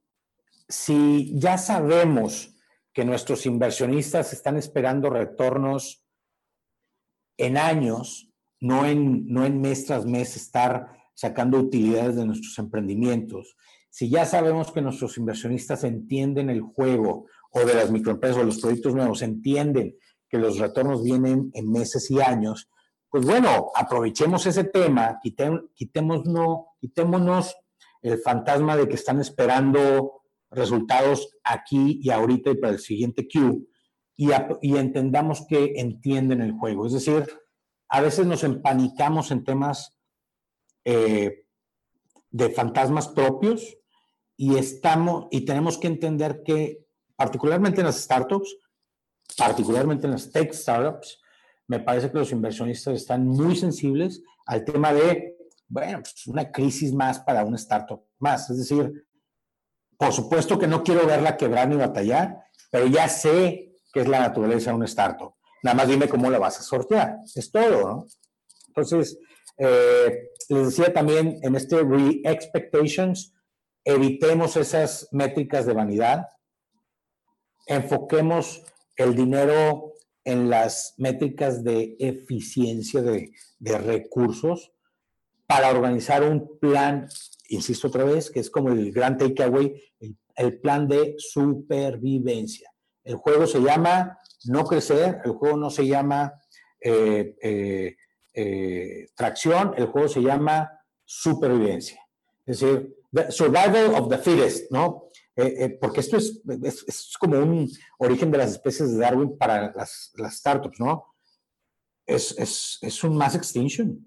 [0.69, 2.55] si ya sabemos
[2.93, 6.05] que nuestros inversionistas están esperando retornos
[7.37, 13.57] en años, no en, no en mes tras mes estar sacando utilidades de nuestros emprendimientos,
[13.91, 18.61] si ya sabemos que nuestros inversionistas entienden el juego o de las microempresas o los
[18.61, 19.97] proyectos nuevos, entienden
[20.29, 22.69] que los retornos vienen en meses y años,
[23.15, 27.57] pues bueno, aprovechemos ese tema, quitémonos, quitémonos
[28.03, 33.69] el fantasma de que están esperando resultados aquí y ahorita y para el siguiente Q
[34.17, 34.33] y,
[34.77, 36.89] entendamos que entienden el juego.
[36.89, 37.25] Es decir,
[37.89, 39.97] a veces nos empanicamos en temas
[40.85, 41.47] eh,
[42.33, 43.79] de fantasmas propios
[44.37, 46.85] y estamos y tenemos que entender que
[47.15, 48.57] particularmente en las startups,
[49.39, 51.21] particularmente en las tech startups,
[51.67, 55.37] me parece que los inversionistas están muy sensibles al tema de,
[55.69, 58.51] bueno, pues una crisis más para una startup más.
[58.51, 59.07] Es decir,
[59.97, 64.21] por supuesto que no quiero verla quebrar ni batallar, pero ya sé que es la
[64.21, 65.35] naturaleza de una startup.
[65.63, 67.21] Nada más dime cómo la vas a sortear.
[67.35, 68.07] Es todo, ¿no?
[68.69, 69.19] Entonces,
[69.57, 73.33] eh, les decía también en este re-expectations,
[73.85, 76.29] evitemos esas métricas de vanidad,
[77.67, 78.65] enfoquemos
[78.97, 79.94] el dinero
[80.25, 84.73] en las métricas de eficiencia de, de recursos
[85.47, 87.09] para organizar un plan,
[87.49, 92.71] insisto otra vez, que es como el gran takeaway, el, el plan de supervivencia.
[93.05, 96.33] El juego se llama no crecer, el juego no se llama
[96.81, 97.97] eh, eh,
[98.33, 100.71] eh, tracción, el juego se llama
[101.05, 102.01] supervivencia.
[102.47, 102.97] Es decir,
[103.31, 105.11] survival of the fittest, ¿no?
[105.81, 106.41] Porque esto es,
[106.87, 111.07] es, como un origen de las especies de Darwin para las, las startups, ¿no?
[112.07, 113.99] Es, es, un mass extinction.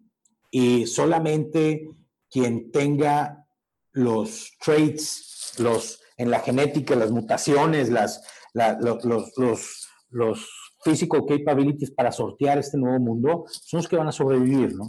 [0.52, 1.90] Y solamente
[2.30, 3.46] quien tenga
[3.92, 8.24] los traits, los, en la genética, las mutaciones, las,
[8.54, 9.04] los,
[9.36, 10.50] los, los
[10.84, 14.88] physical capabilities para sortear este nuevo mundo son los que van a sobrevivir, ¿no?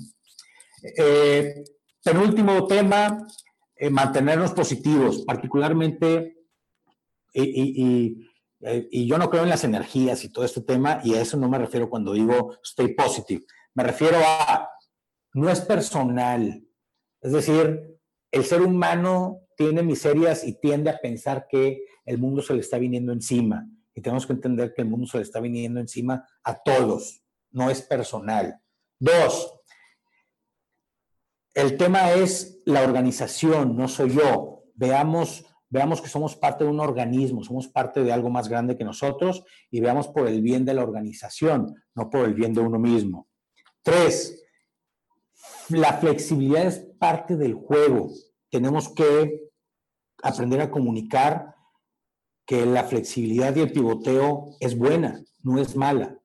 [0.83, 1.65] Eh,
[2.03, 3.27] penúltimo tema,
[3.79, 6.37] eh, mantenernos positivos, particularmente,
[7.33, 8.25] y,
[8.91, 11.49] y, yo no creo en las energías y todo este tema, y a eso no
[11.49, 14.69] me refiero cuando digo stay positive, me refiero a,
[15.35, 16.65] no es personal,
[17.21, 17.99] es decir,
[18.33, 22.79] el ser humano tiene miserias y tiende a pensar que el mundo se le está
[22.79, 26.63] viniendo encima y tenemos que entender que el mundo se le está viniendo encima a
[26.63, 28.61] todos, no es personal.
[28.99, 29.58] Dos,
[31.59, 34.63] el tema es la organización, no soy yo.
[34.77, 38.85] Veamos, veamos que somos parte de un organismo, somos parte de algo más grande que
[38.85, 42.79] nosotros y veamos por el bien de la organización, no por el bien de uno
[42.79, 43.27] mismo.
[43.83, 44.41] Tres,
[45.71, 48.09] la flexibilidad es parte del juego.
[48.53, 49.51] Tenemos que
[50.23, 51.57] aprender a comunicar
[52.47, 56.17] que la flexibilidad y el pivoteo es buena, no es mala.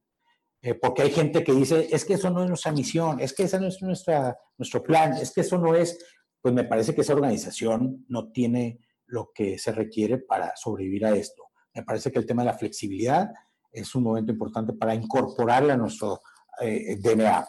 [0.61, 3.43] Eh, porque hay gente que dice, es que eso no es nuestra misión, es que
[3.43, 5.97] ese no es nuestra, nuestro plan, es que eso no es,
[6.41, 11.16] pues me parece que esa organización no tiene lo que se requiere para sobrevivir a
[11.16, 11.43] esto.
[11.74, 13.32] Me parece que el tema de la flexibilidad
[13.72, 16.22] es un momento importante para incorporarla a nuestro
[16.62, 17.47] eh, DNA.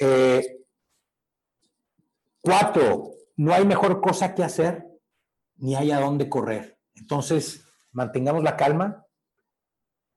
[0.00, 0.58] Eh,
[2.40, 4.86] cuatro, no hay mejor cosa que hacer
[5.56, 6.78] ni hay a dónde correr.
[6.94, 9.06] Entonces, mantengamos la calma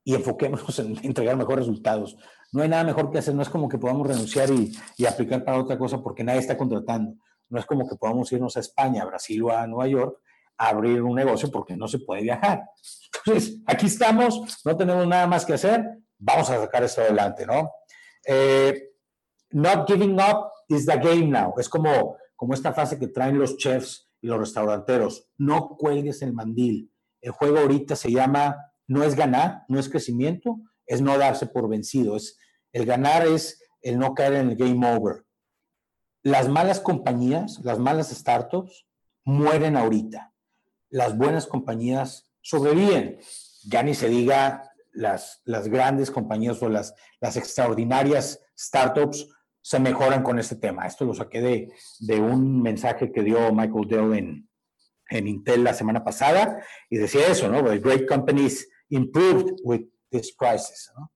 [0.04, 2.18] y enfoquémonos en entregar mejores resultados.
[2.52, 4.74] No hay nada mejor que hacer, no es como que podamos renunciar y,
[5.06, 7.16] aplicar para otra cosa porque nadie está contratando.
[7.49, 10.20] No es como que podamos irnos a España, a Brasil o a Nueva York
[10.58, 12.64] a abrir un negocio porque no se puede viajar.
[13.26, 15.84] Entonces, aquí estamos, no tenemos nada más que hacer,
[16.18, 17.72] vamos a sacar esto adelante, ¿no?
[18.26, 18.89] Eh,
[19.52, 21.54] not giving up is the game now.
[21.58, 25.30] Es como, como esta frase que traen los chefs y los restauranteros.
[25.38, 26.91] No cuelgues el mandil
[27.22, 31.70] el juego ahorita se llama, no es ganar, no es crecimiento, es no darse por
[31.70, 32.18] vencido.
[32.18, 32.38] Es,
[32.74, 35.24] el ganar es el no caer en el game over.
[36.24, 38.86] Las malas compañías, las malas startups,
[39.24, 40.34] mueren ahorita.
[40.89, 43.20] Las buenas compañías sobreviven.
[43.64, 49.26] Ya ni se diga las, las grandes compañías o las, las extraordinarias startups
[49.62, 50.86] se mejoran con este tema.
[50.86, 54.50] Esto lo saqué de, de un mensaje que dio Michael Dell en,
[55.10, 57.64] en Intel la semana pasada y decía eso, ¿no?
[57.64, 61.12] The great companies improved with this crisis, ¿no?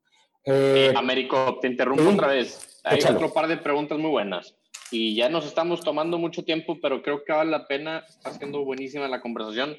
[0.45, 2.81] Eh, Américo, te interrumpo otra vez.
[2.83, 4.55] Hay otro par de preguntas muy buenas.
[4.91, 8.05] Y ya nos estamos tomando mucho tiempo, pero creo que vale la pena.
[8.07, 9.75] Está siendo buenísima la conversación.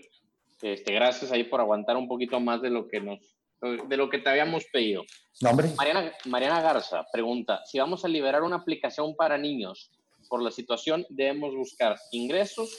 [0.63, 3.21] Este, gracias ahí por aguantar un poquito más de lo que nos
[3.61, 5.05] de lo que te habíamos pedido.
[5.41, 5.69] ¿Nombre?
[5.77, 9.91] Mariana, Mariana Garza pregunta, si vamos a liberar una aplicación para niños
[10.29, 12.79] por la situación, debemos buscar ingresos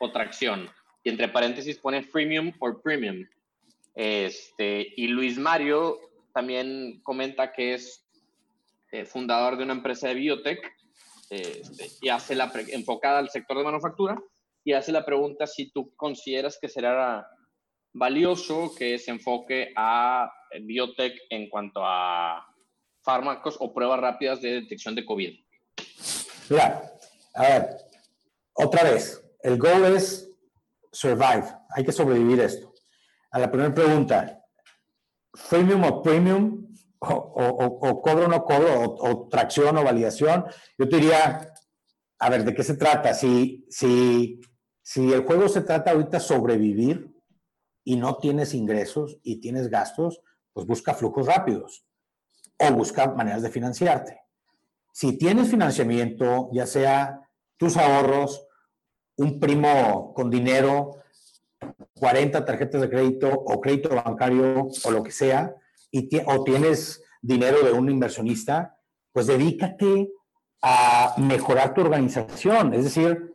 [0.00, 0.68] o tracción
[1.02, 3.24] y entre paréntesis pone freemium por premium.
[4.00, 5.98] Este, y Luis Mario
[6.32, 8.08] también comenta que es
[8.92, 10.60] eh, fundador de una empresa de biotech
[11.30, 14.16] este, y hace la enfocada al sector de manufactura
[14.62, 17.26] y hace la pregunta si tú consideras que será
[17.92, 20.30] valioso que se enfoque a
[20.62, 22.46] biotech en cuanto a
[23.02, 25.40] fármacos o pruebas rápidas de detección de COVID.
[26.50, 26.88] Mira,
[27.34, 27.68] a ver,
[28.52, 30.30] otra vez, el goal es
[30.92, 32.67] survive, hay que sobrevivir esto.
[33.30, 34.42] A la primera pregunta,
[35.34, 36.68] freemium o premium,
[37.00, 40.44] o, cobro o no cobro, o, tracción o validación,
[40.78, 41.52] yo te diría,
[42.18, 43.14] a ver, ¿de qué se trata?
[43.14, 44.40] Si, si,
[44.82, 47.14] si el juego se trata ahorita sobrevivir
[47.84, 50.20] y no tienes ingresos y tienes gastos,
[50.52, 51.86] pues busca flujos rápidos
[52.58, 54.20] o busca maneras de financiarte.
[54.92, 57.20] Si tienes financiamiento, ya sea
[57.56, 58.46] tus ahorros,
[59.16, 61.02] un primo con dinero,
[61.94, 65.54] 40 tarjetas de crédito o crédito bancario o lo que sea,
[65.90, 68.78] y o tienes dinero de un inversionista,
[69.12, 70.10] pues dedícate
[70.62, 73.34] a mejorar tu organización, es decir,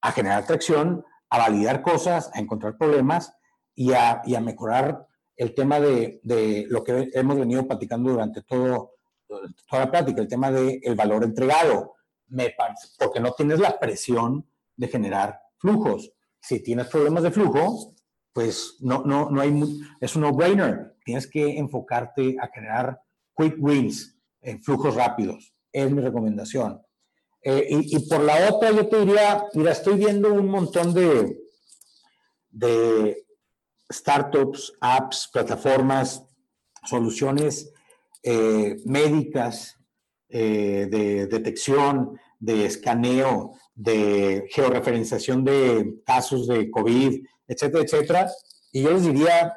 [0.00, 3.34] a generar tracción, a validar cosas, a encontrar problemas
[3.74, 5.06] y a, y a mejorar
[5.36, 8.94] el tema de, de, lo que hemos venido platicando durante todo,
[9.26, 11.94] toda la plática, el tema del el valor entregado,
[12.28, 12.54] me
[12.98, 14.46] porque no tienes la presión
[14.76, 16.12] de generar flujos.
[16.48, 17.94] Si tienes problemas de flujo,
[18.32, 19.52] pues no, no, no hay,
[20.00, 20.96] es un no-brainer.
[21.04, 23.02] Tienes que enfocarte a generar
[23.36, 25.52] quick wins, en flujos rápidos.
[25.70, 26.80] Es mi recomendación.
[27.42, 31.38] Eh, y, por la otra, yo te diría, mira, estoy viendo un montón de,
[32.48, 33.26] de
[33.92, 36.24] startups, apps, plataformas,
[36.82, 37.74] soluciones
[38.22, 39.76] eh, médicas
[40.30, 48.30] eh, de detección, de escaneo, de georreferenciación de casos de COVID, etcétera, etcétera.
[48.72, 49.54] Y yo les diría,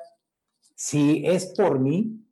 [0.75, 2.23] si es por mí,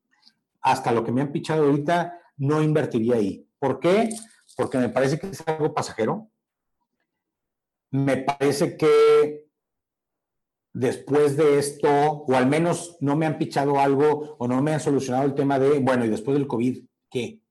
[0.61, 3.43] hasta lo que me han pichado ahorita, no invertiría ahí.
[3.57, 4.09] ¿Por qué?
[4.55, 6.29] Porque me parece que es algo pasajero.
[7.89, 9.47] Me parece que
[10.71, 14.79] después de esto, o al menos no me han pichado algo o no me han
[14.79, 17.41] solucionado el tema de, bueno, y después del COVID, ¿qué?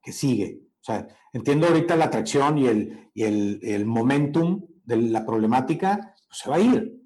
[0.00, 0.65] ¿Qué sigue?
[0.86, 6.48] Sea, entiendo ahorita la atracción y el, y el, momentum de la problemática, pues se
[6.48, 7.02] va a ir.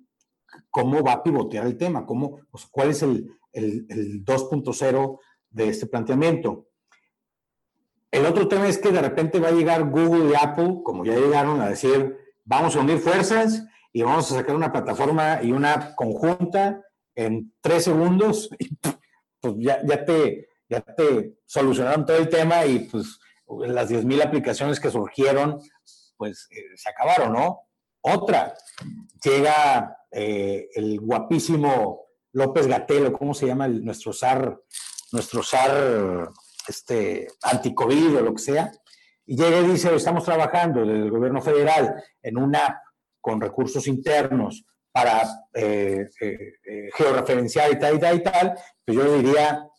[0.69, 2.05] ¿Cómo va a pivotear el tema?
[2.05, 5.19] ¿Cómo, ¿Cuál es el, el, el 2.0
[5.49, 6.69] de este planteamiento?
[8.11, 11.15] El otro tema es que de repente va a llegar Google y Apple, como ya
[11.15, 13.65] llegaron a decir, vamos a unir fuerzas
[13.95, 18.77] y vamos a sacar una plataforma y una conjunta en tres segundos, y
[19.41, 23.20] pues ya, ya, te, ya te solucionaron todo el tema y pues
[23.59, 25.61] las 10.000 aplicaciones que surgieron,
[26.17, 27.63] pues eh, se acabaron, ¿no?
[28.03, 28.55] Otra,
[29.23, 34.61] llega eh, el guapísimo López Gatelo, ¿cómo se llama nuestro SAR,
[35.13, 36.31] nuestro SAR
[36.69, 38.73] este, anticovid o lo que sea?
[39.27, 42.77] Y llega y dice, estamos trabajando desde el gobierno federal en una app
[43.21, 45.23] con recursos internos para
[45.55, 46.09] eh,
[46.97, 49.70] georreferenciar y tal y tal y tal, pues yo diría,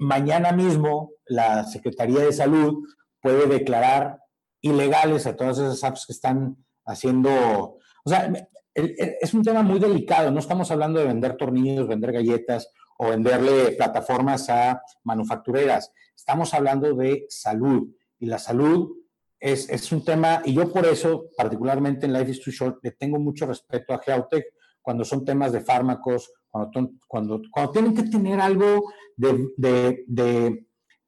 [0.00, 2.86] mañana mismo la Secretaría de Salud
[3.20, 4.18] puede declarar
[4.60, 8.30] ilegales a todas esas apps que están haciendo, o sea,
[8.74, 13.72] es un tema muy delicado, no estamos hablando de vender tornillos, vender galletas o venderle
[13.72, 17.88] plataformas a manufactureras, estamos hablando de salud
[18.18, 18.90] y la salud
[19.38, 23.18] es, un tema, y yo por eso, particularmente en Life is Too Short, le tengo
[23.18, 24.46] mucho respeto a Geotech
[24.80, 30.04] cuando son temas de fármacos, cuando, cuando, cuando tienen que tener algo de,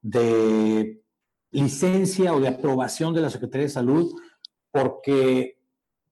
[0.03, 1.03] de,
[1.53, 4.13] licencia o de aprobación de la Secretaría de Salud,
[4.73, 5.61] porque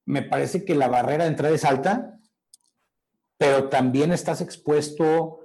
[0.07, 2.19] me parece que la barrera de entrada es alta,
[3.37, 5.41] pero también estás expuesto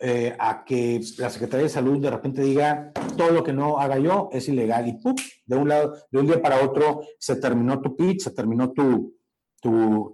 [0.00, 3.98] eh, a que la Secretaría de Salud de repente diga todo lo que no haga
[3.98, 5.14] yo es ilegal y ¡pum!
[5.46, 9.14] de un lado, de un día para otro se terminó tu pitch, se terminó tu,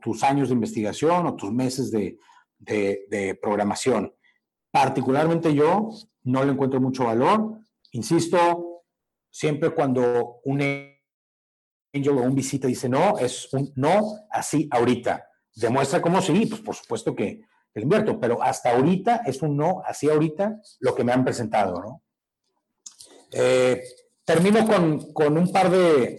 [0.03, 2.19] tus años de investigación o tus meses de,
[2.59, 4.15] de, programación.
[4.71, 5.91] Particularmente yo
[6.25, 7.59] no le encuentro mucho valor.
[7.93, 8.85] Insisto,
[9.31, 15.29] siempre cuando un angel o un visita dice no, es un no así ahorita.
[15.55, 17.41] Demuestra cómo sí, pues por supuesto que,
[17.77, 21.79] el invierto, pero hasta ahorita es un no, así ahorita, lo que me han presentado,
[21.79, 22.03] ¿no?
[23.33, 23.83] Eh,
[24.25, 26.19] termino con, un par de,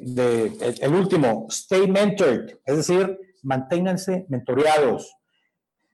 [0.80, 5.17] el, último, stay mentored, es decir, manténganse mentoreados,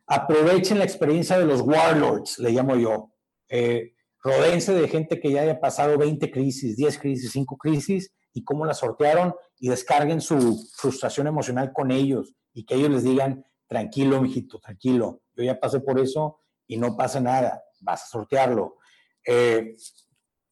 [0.08, 3.12] aprovechen la experiencia de los warlords, le llamo yo,
[3.50, 8.44] eh, rodeense de gente que ya haya pasado 20 crisis, 10 crisis, 5 crisis, y
[8.44, 13.46] cómo las sortearon, y descarguen su frustración emocional con ellos, y que ellos les digan,
[13.68, 18.78] tranquilo, mijito, tranquilo, yo ya pasé por eso y no pasa nada, vas a sortearlo.
[19.26, 19.76] Eh,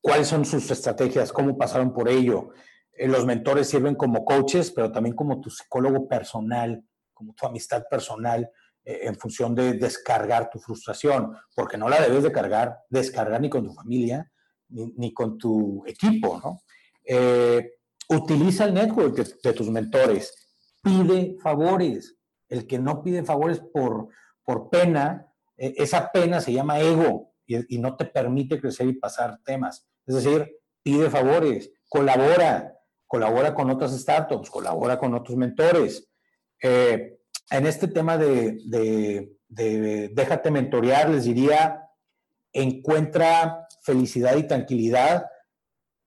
[0.02, 1.32] ¿Cuáles son sus estrategias?
[1.32, 2.50] ¿Cómo pasaron por ello?
[2.94, 6.84] Eh, los mentores sirven como coaches, pero también como tu psicólogo personal,
[7.14, 8.50] como tu amistad personal,
[8.84, 13.66] en función de descargar tu frustración, porque no la debes de cargar, descargar ni con
[13.66, 14.32] tu familia,
[14.70, 16.62] ni, con tu equipo, ¿no?
[18.10, 20.42] utiliza el network de tus mentores,
[20.82, 22.18] pide favores.
[22.50, 24.10] El que no pide favores por,
[24.44, 25.28] por pena,
[25.58, 29.88] e, esa pena se llama ego y, no te permite crecer y pasar temas.
[30.06, 32.78] Es decir, pide favores, colabora,
[33.08, 36.10] colabora con otras startups, colabora con otros mentores.
[36.62, 37.20] Eh,
[37.52, 41.90] en este tema de, déjate mentorear, les diría,
[42.54, 45.26] encuentra felicidad y tranquilidad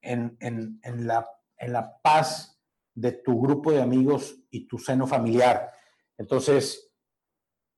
[0.01, 0.39] en,
[0.83, 2.59] la, paz
[2.95, 5.71] de tu grupo de amigos y tu seno familiar.
[6.17, 6.91] Entonces,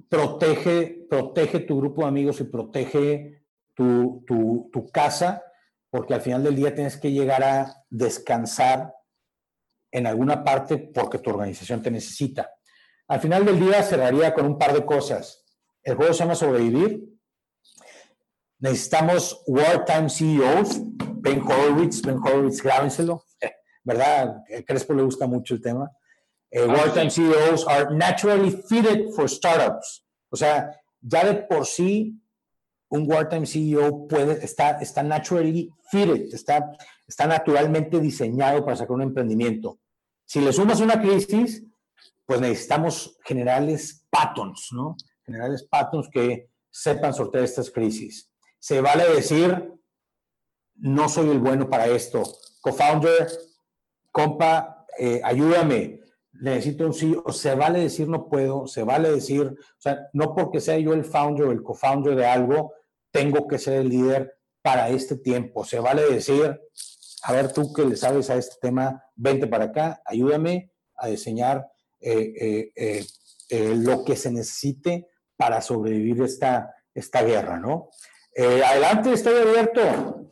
[0.08, 3.42] protege, protege tu grupo de amigos y protege
[3.74, 5.42] tu casa,
[5.90, 8.94] porque al final del día tienes que llegar a descansar
[9.90, 12.52] en alguna parte porque tu organización te necesita.
[13.08, 15.44] Al final del día cerraría con un par de cosas.
[15.82, 17.04] El juego se llama Sobrevivir.
[18.58, 20.80] Necesitamos wartime CEOs.
[21.18, 23.24] Ben Horowitz, Ben Horowitz, grábenselo.
[23.84, 24.42] ¿Verdad?
[24.56, 25.90] A Crespo le gusta mucho el tema.
[26.50, 30.04] Eh, ah, wartime CEOs are naturally fitted for startups.
[30.30, 32.20] O sea, ya de por sí,
[32.88, 36.76] un wartime CEO puede, está, está naturally fitted, está,
[37.06, 39.78] está naturalmente diseñado para sacar un emprendimiento.
[40.24, 41.64] Si le sumas una crisis,
[42.26, 44.96] pues necesitamos generales patterns, ¿no?
[45.24, 48.30] Generales patterns que sepan sortear estas crisis.
[48.58, 49.72] Se vale decir,
[50.74, 52.22] no soy el bueno para esto.
[52.60, 53.28] Co-founder,
[54.10, 56.00] compa, eh, ayúdame
[56.40, 60.34] necesito un sí, o se vale decir no puedo, se vale decir, o sea, no
[60.34, 62.72] porque sea yo el founder o el co-founder de algo,
[63.10, 65.64] tengo que ser el líder para este tiempo.
[65.64, 66.60] Se vale decir,
[67.22, 71.66] a ver, tú que le sabes a este tema, vente para acá, ayúdame a diseñar
[72.06, 73.06] eh, eh,
[73.48, 77.90] eh, lo que se necesite para sobrevivir esta, esta guerra, ¿no?
[78.36, 80.28] adelante, estoy abierto.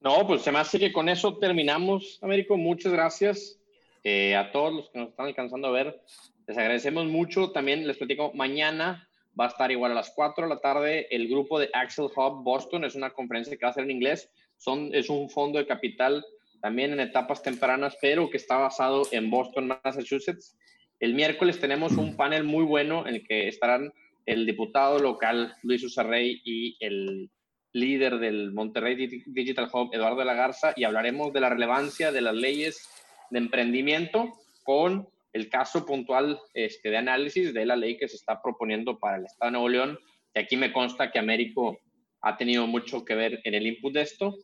[0.00, 2.58] No, pues se me hace que con eso terminamos, Américo.
[2.58, 3.58] Muchas gracias.
[4.02, 6.02] Eh, a todos los que nos están alcanzando a ver,
[6.46, 7.52] les agradecemos mucho.
[7.52, 11.26] También les platico, mañana va a estar igual a las 4 de la tarde el
[11.26, 12.84] grupo de Axel Hub Boston.
[12.84, 14.30] Es una conferencia que va a ser en inglés.
[14.58, 16.22] Son, es un fondo de capital
[16.64, 20.56] también en etapas tempranas, pero que está basado en Boston, Massachusetts.
[20.98, 23.92] El miércoles tenemos un panel muy bueno en el que estarán
[24.24, 27.28] el diputado local Luis Usarrey y el
[27.74, 28.94] líder del Monterrey
[29.26, 32.88] Digital Hub, Eduardo de la Garza, y hablaremos de la relevancia de las leyes
[33.28, 38.40] de emprendimiento con el caso puntual este, de análisis de la ley que se está
[38.40, 39.98] proponiendo para el Estado de Nuevo León.
[40.34, 41.78] Y aquí me consta que Américo
[42.22, 44.38] ha tenido mucho que ver en el input de esto.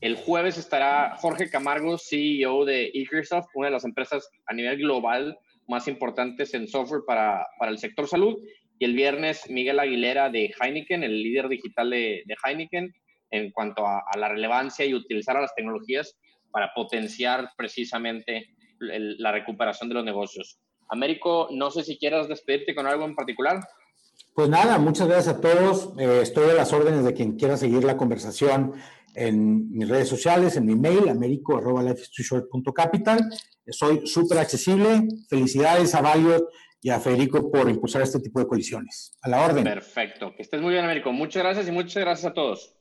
[0.00, 5.38] El jueves estará Jorge Camargo, CEO de Microsoft, una de las empresas a nivel global
[5.66, 8.36] más importantes en software para, para el sector salud.
[8.78, 12.92] Y el viernes Miguel Aguilera de Heineken, el líder digital de, Heineken,
[13.30, 16.16] en cuanto a, a, la relevancia y utilizar a las tecnologías
[16.50, 20.58] para potenciar precisamente la recuperación de los negocios.
[20.88, 23.60] Américo, no sé si quieras despedirte con algo en particular.
[24.34, 25.92] Pues nada, muchas gracias a todos.
[25.98, 28.74] Eh, estoy a las órdenes de quien quiera seguir la conversación
[29.14, 33.20] en mis redes sociales, en mi mail, americo.capital.
[33.68, 35.08] Soy súper accesible.
[35.28, 36.48] Felicidades a Bayo
[36.80, 39.16] y a Federico por impulsar este tipo de colisiones.
[39.22, 39.64] A la orden.
[39.64, 40.34] Perfecto.
[40.36, 41.12] Que estés muy bien, Américo.
[41.12, 42.76] Muchas gracias y muchas gracias a todos.